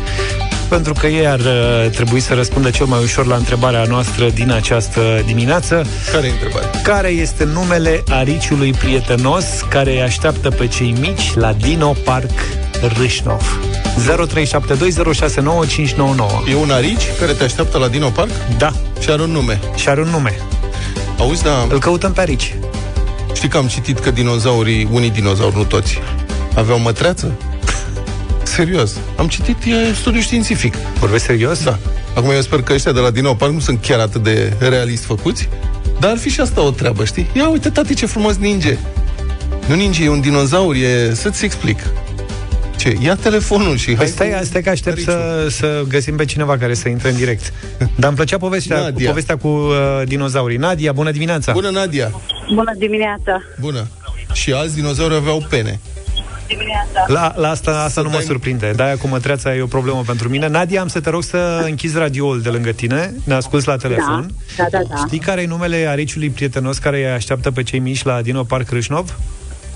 [0.69, 4.51] pentru că ei ar uh, trebui să răspundă cel mai ușor la întrebarea noastră din
[4.51, 5.87] această dimineață.
[6.13, 6.71] Care e întrebarea?
[6.83, 12.31] Care este numele ariciului prietenos care îi așteaptă pe cei mici la Dino Park
[12.99, 13.59] Râșnov?
[16.45, 18.31] 0372069599 E un arici care te așteaptă la Dino Park?
[18.59, 18.73] Da.
[19.01, 19.61] Și are un nume.
[19.77, 20.39] Și are un nume.
[21.21, 21.67] Auzi, da...
[21.69, 22.55] Îl căutăm pe arici.
[23.35, 25.99] Știi că am citit că dinozaurii, unii dinozauri, nu toți,
[26.55, 27.33] aveau mătreață?
[28.43, 28.97] Serios.
[29.17, 30.75] Am citit, e studiu științific.
[30.99, 31.65] Vorbești serios?
[31.65, 31.79] Da.
[32.15, 35.05] Acum eu sper că ăștia de la Dino Park nu sunt chiar atât de realist
[35.05, 35.49] făcuți,
[35.99, 37.27] dar ar fi și asta o treabă, știi?
[37.33, 38.79] Ia uite, tati, ce frumos ninge.
[39.67, 41.15] Nu ninge, e un dinozaur, e...
[41.15, 41.79] Să-ți explic.
[42.81, 42.97] Ce?
[43.01, 44.07] Ia telefonul și Păi hai...
[44.07, 45.15] stai, cu stai că aștept ariciul.
[45.15, 47.53] să, să găsim pe cineva care să intre în direct.
[47.97, 49.09] Dar îmi plăcea povestea, cu, Nadia.
[49.09, 49.75] povestea cu uh,
[50.05, 50.57] dinozaurii.
[50.57, 51.53] Nadia, bună dimineața!
[51.53, 52.11] Bună, Nadia!
[52.55, 53.43] Bună dimineața!
[53.61, 53.87] Bună!
[54.33, 55.81] Și alți dinozauri aveau pene.
[57.07, 58.73] La, la asta, asta nu mă surprinde.
[58.77, 60.49] De-aia cu mătreața e o problemă pentru mine.
[60.49, 63.15] Nadia, am să te rog să închizi radioul de lângă tine.
[63.25, 64.31] Ne asculți la telefon.
[64.57, 64.97] Da, da, da.
[65.07, 68.71] Știi care e numele ariciului prietenos care îi așteaptă pe cei mici la Dino Park
[68.71, 69.19] Râșnov?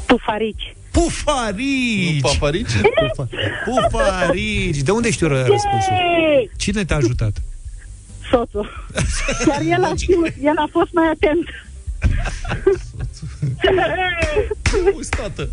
[0.07, 0.75] Pufarici.
[0.95, 2.21] Pufarici!
[2.23, 2.71] Nu paparici?
[2.73, 3.29] Pufa-
[3.65, 4.77] Pufarici!
[4.83, 6.51] De unde știu răspunsul?
[6.57, 7.33] Cine te-a ajutat?
[8.31, 8.87] Soțul.
[9.47, 11.49] Chiar el a știut, el a fost mai atent.
[14.97, 15.49] Uzi, tată!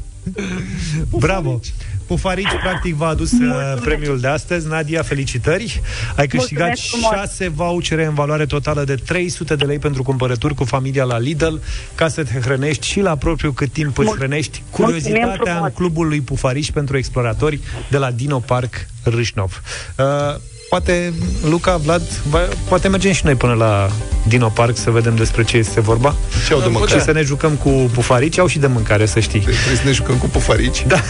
[1.10, 1.60] Bravo!
[2.08, 4.68] Pufarici, practic, v-a adus uh, premiul de astăzi.
[4.68, 5.82] Nadia, felicitări!
[6.16, 7.28] Ai câștigat Mulțumesc frumos.
[7.30, 11.56] 6 vouchere în valoare totală de 300 de lei pentru cumpărături cu familia la Lidl,
[11.96, 14.64] ca să te hrănești și la propriu cât timp îți Mul- hrănești.
[14.78, 15.70] Mulțumim Curiozitatea frumos.
[15.70, 17.60] în clubul lui Pufarici pentru exploratori
[17.90, 19.62] de la Dino Park Râșnov.
[19.98, 20.06] Uh,
[20.72, 21.14] poate,
[21.50, 23.90] Luca, Vlad, va, poate mergem și noi până la
[24.28, 26.16] Dino Park să vedem despre ce este vorba.
[26.48, 27.00] Ce au de mâncare?
[27.00, 29.40] Și să ne jucăm cu pufarici, au și de mâncare, să știi.
[29.40, 30.86] Trebuie să ne jucăm cu pufarici?
[30.88, 31.02] Da.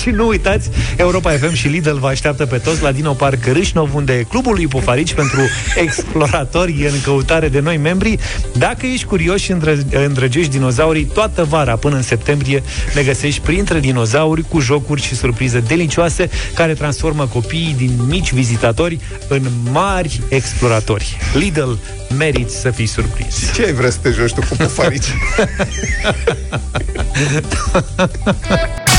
[0.00, 3.94] și nu uitați, Europa FM și Lidl vă așteaptă pe toți la Dino Park Râșnov,
[3.94, 5.40] unde e clubul lui Pufarici pentru
[5.74, 8.18] exploratori în căutare de noi membri.
[8.52, 12.62] Dacă ești curios și îndră- îndrăgești dinozaurii, toată vara până în septembrie
[12.94, 18.98] ne găsești printre dinozauri cu jocuri și surprize delicioase care transformă copiii din mici vizitatori
[19.28, 21.18] în mari exploratori.
[21.34, 21.72] Lidl
[22.16, 23.52] meriți să fii surprins.
[23.54, 25.06] Ce ai vrea să te joci tu cu pufarici?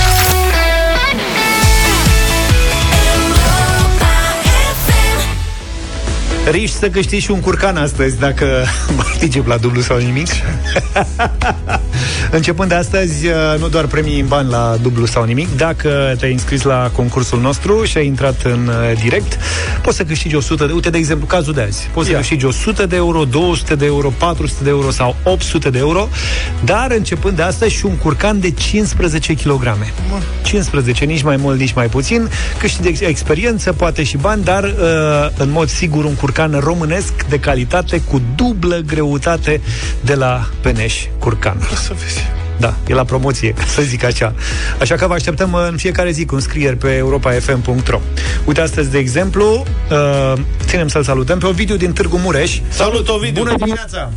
[6.51, 8.45] Riști să câștigi și un curcan astăzi dacă
[9.03, 10.27] participi la dublu sau nimic.
[12.31, 16.31] Începând de astăzi, uh, nu doar premii în bani la dublu sau nimic, dacă te-ai
[16.31, 19.37] înscris la concursul nostru și ai intrat în uh, direct,
[19.81, 20.73] poți să câștigi 100 de...
[20.73, 21.89] Uite, de exemplu, cazul de azi.
[21.93, 22.17] Poți să Ia.
[22.17, 26.09] câștigi 100 de euro, 200 de euro, 400 de euro sau 800 de euro,
[26.63, 29.77] dar începând de astăzi și un curcan de 15 kg.
[30.43, 32.29] 15, nici mai mult, nici mai puțin.
[32.59, 34.69] Câștigi ex- experiență, poate și bani, dar uh,
[35.37, 39.61] în mod sigur un curcan românesc de calitate cu dublă greutate
[40.01, 41.57] de la Peneș Curcan.
[41.83, 42.21] Să vezi.
[42.59, 44.33] Da, e la promoție, ca să zic așa.
[44.79, 47.99] Așa că vă așteptăm în fiecare zi cu înscrieri pe europafm.ro.
[48.45, 50.33] Uite, astăzi, de exemplu, uh,
[50.65, 52.59] ținem să-l salutăm pe Ovidiu din Târgu Mureș.
[52.69, 53.43] Salut, Ovidiu!
[53.43, 54.11] Bună dimineața!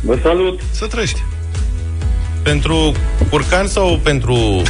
[0.00, 0.60] Vă salut!
[0.70, 1.22] Să trăiești.
[2.42, 2.92] Pentru
[3.30, 4.34] curcan sau pentru...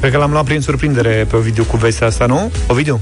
[0.00, 2.52] Cred că l-am luat prin surprindere pe Ovidiu cu vestea asta, nu?
[2.66, 3.00] Ovidiu?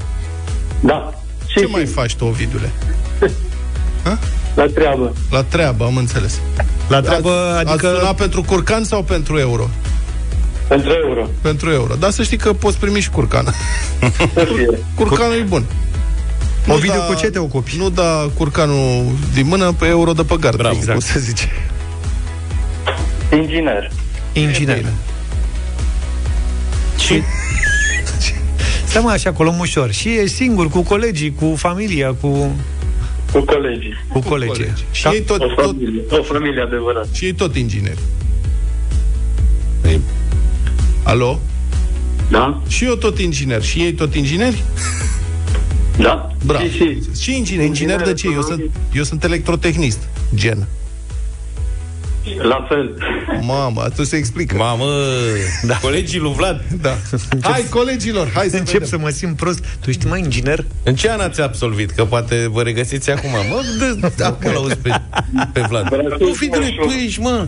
[0.79, 1.21] Da.
[1.57, 2.71] Ce mai faci tu, Ovidiule?
[4.55, 5.13] La treabă.
[5.29, 6.39] La treabă, am înțeles.
[6.87, 7.95] La treabă, Ați adică...
[7.97, 9.69] sunat pentru curcan sau pentru euro?
[10.67, 11.29] Pentru euro.
[11.41, 11.93] Pentru euro.
[11.95, 13.53] Dar să știi că poți primi și curcan.
[14.95, 15.63] Curcanul e bun.
[16.67, 17.75] Ovidiu, da- cu ce te ocupi?
[17.77, 20.57] Nu da curcanul din mână pe euro de pe gard.
[20.57, 20.75] Bravo.
[20.75, 20.97] Exact.
[20.97, 21.49] Cum se zice.
[23.33, 23.91] Inginer.
[24.33, 24.85] Inginer.
[26.97, 27.21] Și
[28.87, 29.91] Stai mă așa acolo ușor.
[29.91, 32.55] Și e singur, cu colegii, cu familia, cu...
[33.31, 33.93] Cu colegii.
[34.07, 34.53] Cu colegii.
[34.53, 34.83] colegi.
[34.91, 35.11] Și Da?
[35.13, 37.07] ei tot, O tot, familie, o familie adevărată.
[37.11, 37.99] și ei tot ingineri.
[41.03, 41.39] Alo?
[42.29, 42.61] Da?
[42.67, 43.63] Și eu tot inginer.
[43.63, 44.63] Și ei tot ingineri?
[45.97, 46.31] Da.
[46.45, 46.63] Bravo.
[46.65, 48.27] Și, și, Și inginer, inginer de ce?
[48.33, 48.61] Eu sunt,
[48.93, 49.99] eu sunt electrotehnist,
[50.35, 50.67] gen.
[52.41, 52.93] la fel.
[53.41, 54.55] Mamă, atunci se explică.
[54.55, 54.85] Mamă,
[55.63, 55.77] da.
[55.77, 56.61] colegii lui Vlad.
[56.81, 56.97] Da.
[57.41, 58.87] Hai, colegilor, hai să Încep vedem.
[58.87, 59.65] să mă simt prost.
[59.79, 60.65] Tu ești mai inginer?
[60.83, 61.91] În ce an ați absolvit?
[61.91, 63.29] Că poate vă regăsiți acum.
[63.29, 63.61] Mă,
[64.17, 65.01] dă, acum l-auzi pe,
[65.53, 65.95] pe Vlad.
[66.19, 67.47] Nu fi de tu ești, mă.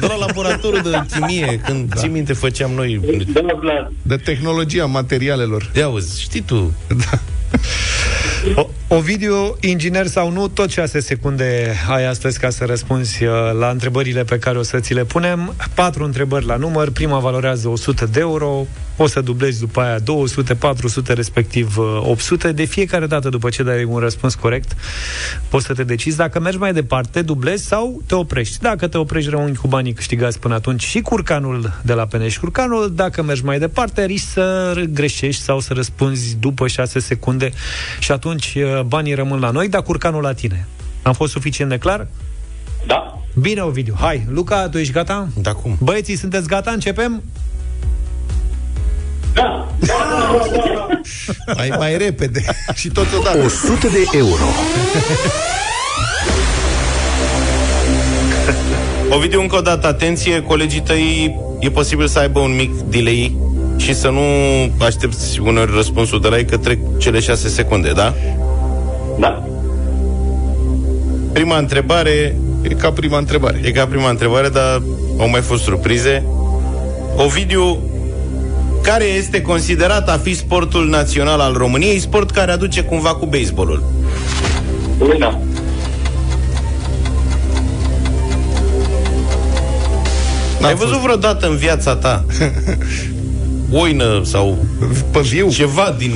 [0.00, 1.96] De la laboratorul de chimie, când da.
[1.96, 3.00] ții minte făceam noi.
[3.32, 3.92] Da, Vlad.
[4.02, 5.70] De tehnologia materialelor.
[5.76, 6.74] Ia auzi, știi tu.
[6.88, 7.18] Da.
[8.52, 13.68] O, Ovidiu, inginer sau nu, tot 6 secunde ai astăzi ca să răspunzi uh, la
[13.68, 15.54] întrebările pe care o să ți le punem.
[15.74, 18.66] Patru întrebări la număr, prima valorează 100 de euro,
[18.96, 22.52] o să dublezi după aia 200, 400, respectiv uh, 800.
[22.52, 24.76] De fiecare dată după ce dai un răspuns corect,
[25.48, 28.58] poți să te decizi dacă mergi mai departe, dublezi sau te oprești.
[28.60, 32.92] Dacă te oprești, rămâni cu banii câștigați până atunci și curcanul de la Peneș Curcanul.
[32.94, 37.52] Dacă mergi mai departe, riști să greșești sau să răspunzi după 6 secunde
[37.98, 40.66] și atunci uh, banii rămân la noi, dar curcanul la tine.
[41.02, 42.06] Am fost suficient de clar?
[42.86, 43.18] Da.
[43.34, 43.94] Bine, Ovidiu.
[44.00, 45.28] Hai, Luca, tu ești gata?
[45.34, 45.76] Da, cum?
[45.80, 46.70] Băieții, sunteți gata?
[46.70, 47.22] Începem?
[49.34, 49.68] Da.
[51.56, 52.44] Mai, mai repede.
[52.80, 53.44] și totodată.
[53.44, 54.44] 100 de euro.
[59.16, 63.36] Ovidiu, încă o dată, atenție, colegii tăi e posibil să aibă un mic delay
[63.76, 64.20] și să nu
[64.84, 68.14] aștepți uneori răspunsul de la ei că trec cele șase secunde, da?
[69.18, 69.44] Da.
[71.32, 73.60] Prima întrebare E ca prima întrebare.
[73.64, 74.82] e ca prima întrebare, dar
[75.18, 76.22] au mai fost surprize.
[77.16, 77.78] Ovidiu,
[78.82, 83.82] care este considerat a fi sportul național al României, sport care aduce cumva cu baseballul?
[84.98, 85.38] Uina.
[90.60, 90.86] N-a Ai fost.
[90.86, 92.24] văzut vreodată în viața ta
[93.74, 94.58] oină sau
[95.10, 95.48] Pe viu.
[95.48, 96.12] ceva din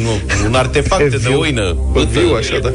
[0.47, 1.39] un artefact Pe de viu.
[1.41, 1.77] oină?
[1.95, 2.71] Pe viu, așa, da.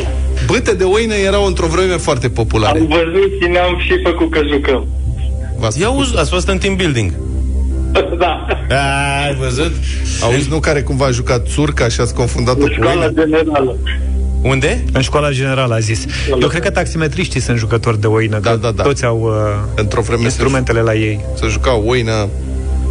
[0.46, 2.80] Bâte de oină erau într-o vreme foarte populare.
[2.80, 4.88] Am văzut și ne-am și făcut că jucăm.
[5.60, 6.00] V-ați Ia făcut?
[6.02, 7.12] auzi, ați fost în team building.
[8.18, 8.46] Da.
[9.26, 9.72] Ai văzut?
[10.24, 13.12] Auzi, nu care cumva a jucat țurca și ați confundat-o În cu școala oină?
[13.22, 13.78] generală.
[14.42, 14.84] Unde?
[14.94, 16.06] În școala generală a zis.
[16.42, 18.40] Eu cred că taximetriștii sunt jucători de oină.
[18.40, 18.84] Da, că da, da.
[18.84, 19.32] Toți au uh,
[19.76, 21.20] Într-o vreme se, instrumentele la ei.
[21.40, 22.28] se juca oină,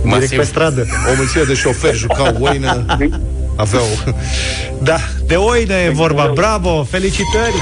[0.03, 0.87] Direct pe stradă.
[1.11, 2.85] o mulțime de șoferi jucau oină,
[3.57, 3.85] aveau...
[4.83, 4.97] Da,
[5.27, 6.31] de oină e vorba.
[6.35, 7.55] Bravo, felicitări!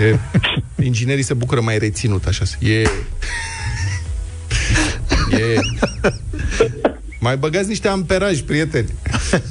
[0.00, 0.18] E,
[0.84, 2.44] inginerii se bucură mai reținut, așa.
[2.58, 2.80] E...
[2.80, 2.86] E...
[7.20, 8.88] Mai băgați niște amperaj, prieteni.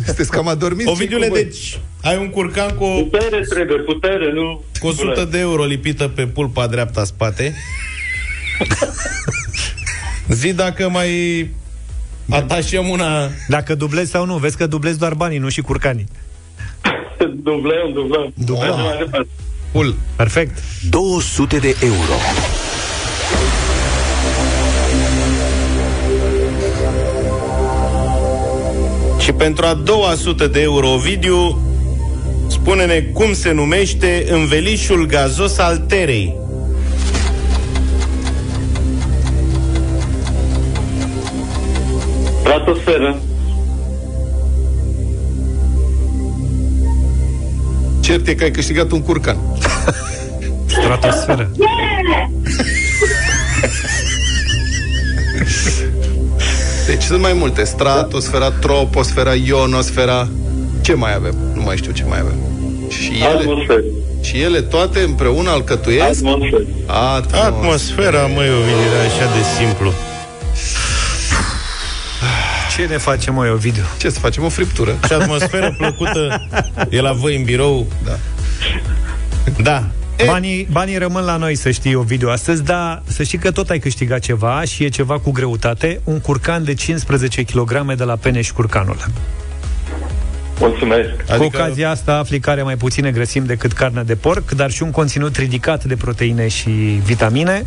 [0.05, 0.89] Sunteți cam adormiți.
[0.89, 1.43] Ovidiule, cei cu voi.
[1.43, 4.64] deci ai un curcan cu, o- Putere trebuie, putere, nu...
[4.80, 7.56] cu 100 de euro lipită pe pulpa dreapta spate.
[10.28, 11.49] Zi dacă mai
[12.30, 13.30] atașăm una...
[13.47, 16.08] Dacă dublezi sau nu, vezi că dublezi doar banii, nu și curcanii.
[17.43, 18.34] Dublăm, dublăm.
[18.36, 18.68] Dublăm.
[18.68, 19.28] Mergem mai departe.
[19.72, 19.95] Cool.
[20.16, 20.58] Perfect.
[20.89, 22.14] 200 de euro.
[29.20, 31.60] Și pentru a doua sută de euro, Ovidiu,
[32.54, 36.36] spune-ne cum se numește învelișul gazos al terei.
[42.39, 43.20] Stratosferă.
[47.99, 49.38] Cert e că ai câștigat un curcan.
[50.66, 51.51] Stratosferă.
[56.88, 57.64] Deci sunt mai multe.
[57.64, 60.28] Stratosfera, troposfera, ionosfera.
[60.82, 61.53] Ce mai avem?
[61.64, 62.36] Nu mai știu ce mai avem.
[62.89, 63.82] Și ele, Atmosferă.
[64.22, 66.64] și ele toate împreună alcătuiesc Atmosferă.
[66.88, 67.45] atmosfera.
[67.45, 69.91] Atmosfera, măi, Ovidiu, era așa de simplu.
[72.76, 73.84] Ce ne facem, măi, Ovidiu?
[73.99, 74.43] Ce să facem?
[74.43, 74.97] O friptură.
[75.07, 76.47] Și atmosferă plăcută
[76.89, 77.88] e la voi în birou.
[78.05, 78.18] Da.
[79.64, 79.84] Da.
[80.26, 83.80] Banii, banii rămân la noi, să știi, Ovidiu, astăzi, dar să știi că tot ai
[83.80, 88.51] câștigat ceva și e ceva cu greutate, un curcan de 15 kg de la Peneș
[88.51, 88.97] Curcanul.
[90.59, 91.09] Mulțumesc.
[91.09, 91.38] Adică...
[91.38, 94.84] Cu ocazia asta afli că are mai puține grăsimi decât carnea de porc, dar și
[94.84, 96.70] un conținut ridicat de proteine și
[97.05, 97.66] vitamine.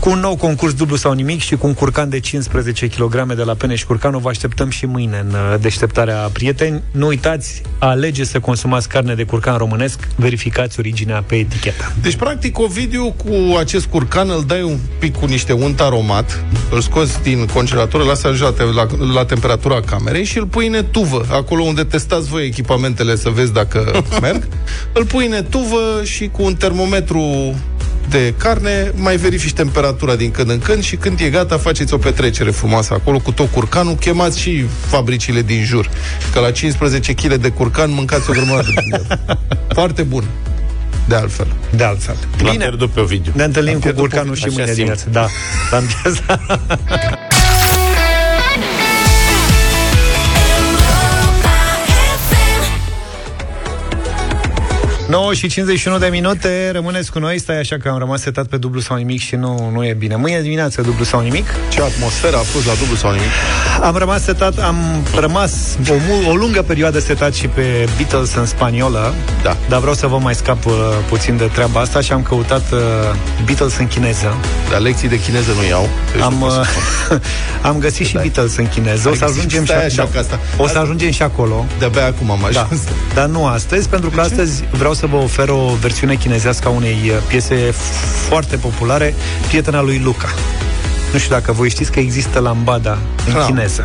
[0.00, 3.42] Cu un nou concurs dublu sau nimic și cu un curcan de 15 kg de
[3.42, 6.82] la Peneș și Curcanul vă așteptăm și mâine în uh, deșteptarea prieteni.
[6.90, 11.92] Nu uitați, alege să consumați carne de curcan românesc, verificați originea pe etichetă.
[12.02, 16.80] Deci, practic, Ovidiu, cu acest curcan îl dai un pic cu niște unt aromat, îl
[16.80, 21.26] scoți din congelator, îl lasă la, la, la temperatura camerei și îl pui în etuvă,
[21.30, 24.46] acolo unde testați voi echipamentele să vezi dacă merg.
[24.92, 27.54] Îl pui în etuvă și cu un termometru
[28.08, 31.96] de carne, mai verifici temperatura din când în când și când e gata, faceți o
[31.96, 35.90] petrecere frumoasă acolo cu tot curcanul, chemați și fabricile din jur.
[36.32, 39.38] Că la 15 kg de curcan mâncați o grămadă de el.
[39.68, 40.24] Foarte bun.
[41.08, 41.46] De altfel.
[41.76, 42.16] De altfel.
[42.42, 43.32] L-am pierdut pe video.
[43.36, 45.08] Ne întâlnim cu curcanul și mâine dimineață.
[45.10, 45.26] Da,
[45.70, 45.84] l-am
[55.08, 58.56] 9 și 51 de minute, rămâneți cu noi, stai așa că am rămas setat pe
[58.56, 60.16] dublu sau nimic și nu, nu e bine.
[60.16, 61.44] Mâine dimineață dublu sau nimic.
[61.68, 63.30] Ce atmosferă a fost la dublu sau nimic?
[63.82, 64.76] Am rămas setat, am
[65.20, 65.52] rămas
[65.88, 69.56] o, o lungă perioadă setat și pe Beatles în spaniolă, da.
[69.68, 70.72] dar vreau să vă mai scap uh,
[71.08, 72.78] puțin de treaba asta și am căutat uh,
[73.44, 74.34] Beatles în chineză.
[74.70, 75.88] Dar lecții de chineză nu iau.
[76.22, 76.50] Am, uh,
[77.68, 79.08] am găsit și Beatles în chineză.
[79.08, 80.38] O să ajungem și, așa, da, asta.
[80.56, 81.64] o să ajungem și acolo.
[81.78, 82.60] De-abia acum am Da.
[82.60, 82.80] ajuns.
[83.14, 86.98] Dar nu astăzi, pentru că astăzi vreau să vă ofer o versiune chinezească a unei
[87.04, 87.74] uh, piese
[88.28, 89.14] foarte populare,
[89.48, 90.28] Prietena lui Luca.
[91.14, 93.44] Nu știu dacă voi știți că există lambada în Da.
[93.44, 93.82] chineză.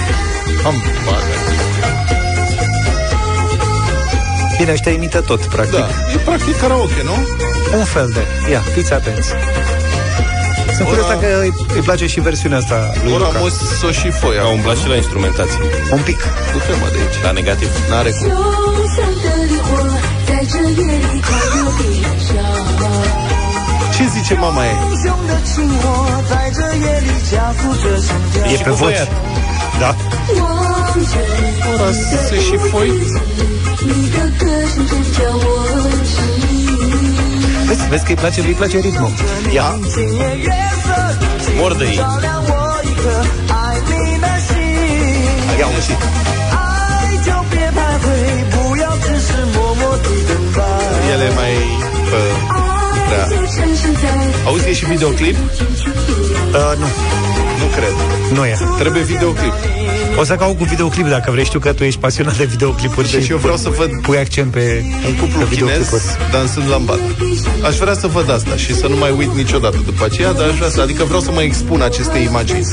[0.64, 1.34] Lambada.
[4.58, 5.78] Bine, ăștia imită tot, practic.
[5.78, 7.16] Da, e practic karaoke, nu?
[7.78, 8.50] Un fel de.
[8.50, 9.28] Ia, fiți atenți.
[10.76, 13.38] Sunt curios dacă îi, îi place și versiunea asta lui Ora Luca.
[13.38, 14.42] mos soș și foia.
[14.42, 15.58] A umblat și la instrumentație.
[15.92, 16.18] Un pic.
[16.52, 17.22] Du-te mă de aici.
[17.22, 17.68] La negativ.
[17.90, 18.32] N-are cum.
[23.98, 24.76] Ce zice mama ei?
[28.52, 29.08] E pe voce.
[29.78, 29.94] Da.
[31.74, 31.90] Ora
[32.28, 32.92] se și foi.
[37.66, 39.10] Vezi, vezi că îi place, îi place ritmul.
[39.52, 39.78] Ia.
[41.56, 41.96] Mor de ei.
[45.58, 45.92] Ia un și.
[51.12, 51.52] El e mai...
[52.10, 52.67] Bă,
[53.08, 53.26] prea...
[54.46, 55.36] Auzi, e și videoclip?
[55.36, 56.86] Uh, nu.
[57.58, 57.92] Nu cred.
[58.32, 58.56] Nu e.
[58.78, 59.52] Trebuie videoclip.
[60.16, 61.44] O să caut cu videoclip dacă vrei.
[61.44, 63.10] Știu că tu ești pasionat de videoclipuri.
[63.10, 66.02] Deci eu vreau să văd Pui accent pe, un cuplu pe chinez videoclipuri.
[66.32, 67.02] dansând lambada.
[67.64, 70.56] Aș vrea să văd asta și să nu mai uit niciodată după aceea, dar aș
[70.56, 72.66] vrea să, adică vreau să mă expun aceste imagini.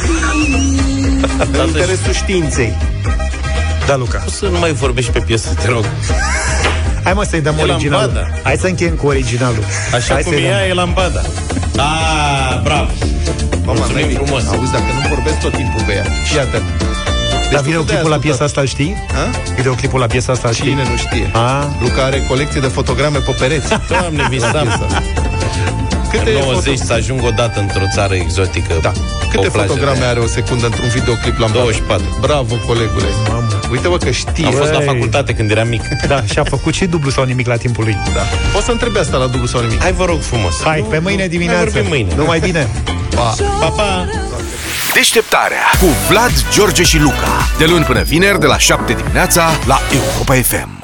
[1.51, 2.77] În interesul științei.
[3.87, 4.23] Da, Luca.
[4.27, 5.85] O să nu mai vorbești pe piesă, te rog.
[7.05, 8.13] Hai mă să-i dăm E originalul.
[8.13, 8.39] lambada.
[8.43, 9.63] Hai să încheiem cu originalul.
[9.93, 10.51] Așa Hai cum să-i e dăm.
[10.57, 11.21] ea, e lambada.
[11.77, 12.89] Ah, bravo.
[13.65, 14.43] Mama, Mulțumim n-ai- frumos.
[14.47, 16.05] Auzi, dacă nu vorbesc tot timpul pe ea.
[16.23, 16.63] Fii atent.
[16.69, 18.47] Deci Dar tu videoclipul de-aia la piesa ascultat.
[18.47, 18.93] asta îl știi?
[19.13, 19.25] Ha?
[19.55, 20.69] Videoclipul la piesa asta îl știi?
[20.69, 21.29] Cine nu știe?
[21.33, 21.69] A?
[21.81, 23.67] Luca are colecție de fotograme pe pereți.
[23.91, 24.67] Doamne, visam.
[26.11, 28.73] Câte, În 90 foto- să ajung o dată într-o țară exotică.
[28.81, 28.91] da.
[29.35, 32.17] Câte o plajă fotograme de- are o secundă într-un videoclip la 24.
[32.21, 33.05] Bravo, colegule.
[33.29, 33.59] Mamă.
[33.71, 34.45] Uite, bă, că știi.
[34.45, 34.85] Am fost la Băi.
[34.87, 35.81] facultate când eram mic.
[36.07, 37.97] Da, și a făcut și dublu sau nimic la timpul lui.
[38.13, 38.21] Da.
[38.57, 39.81] O să întrebi asta la dublu sau nimic.
[39.81, 40.61] Hai, vă rog frumos.
[40.63, 41.59] Hai, pe mâine dimineață.
[41.61, 42.13] Hai vorbim mâine.
[42.15, 42.67] Numai bine.
[43.15, 43.35] Pa.
[43.59, 44.07] Pa, pa!
[44.93, 47.47] Deșteptarea cu Vlad, George și Luca.
[47.57, 50.74] De luni până vineri, de la 7 dimineața, la Europa FM.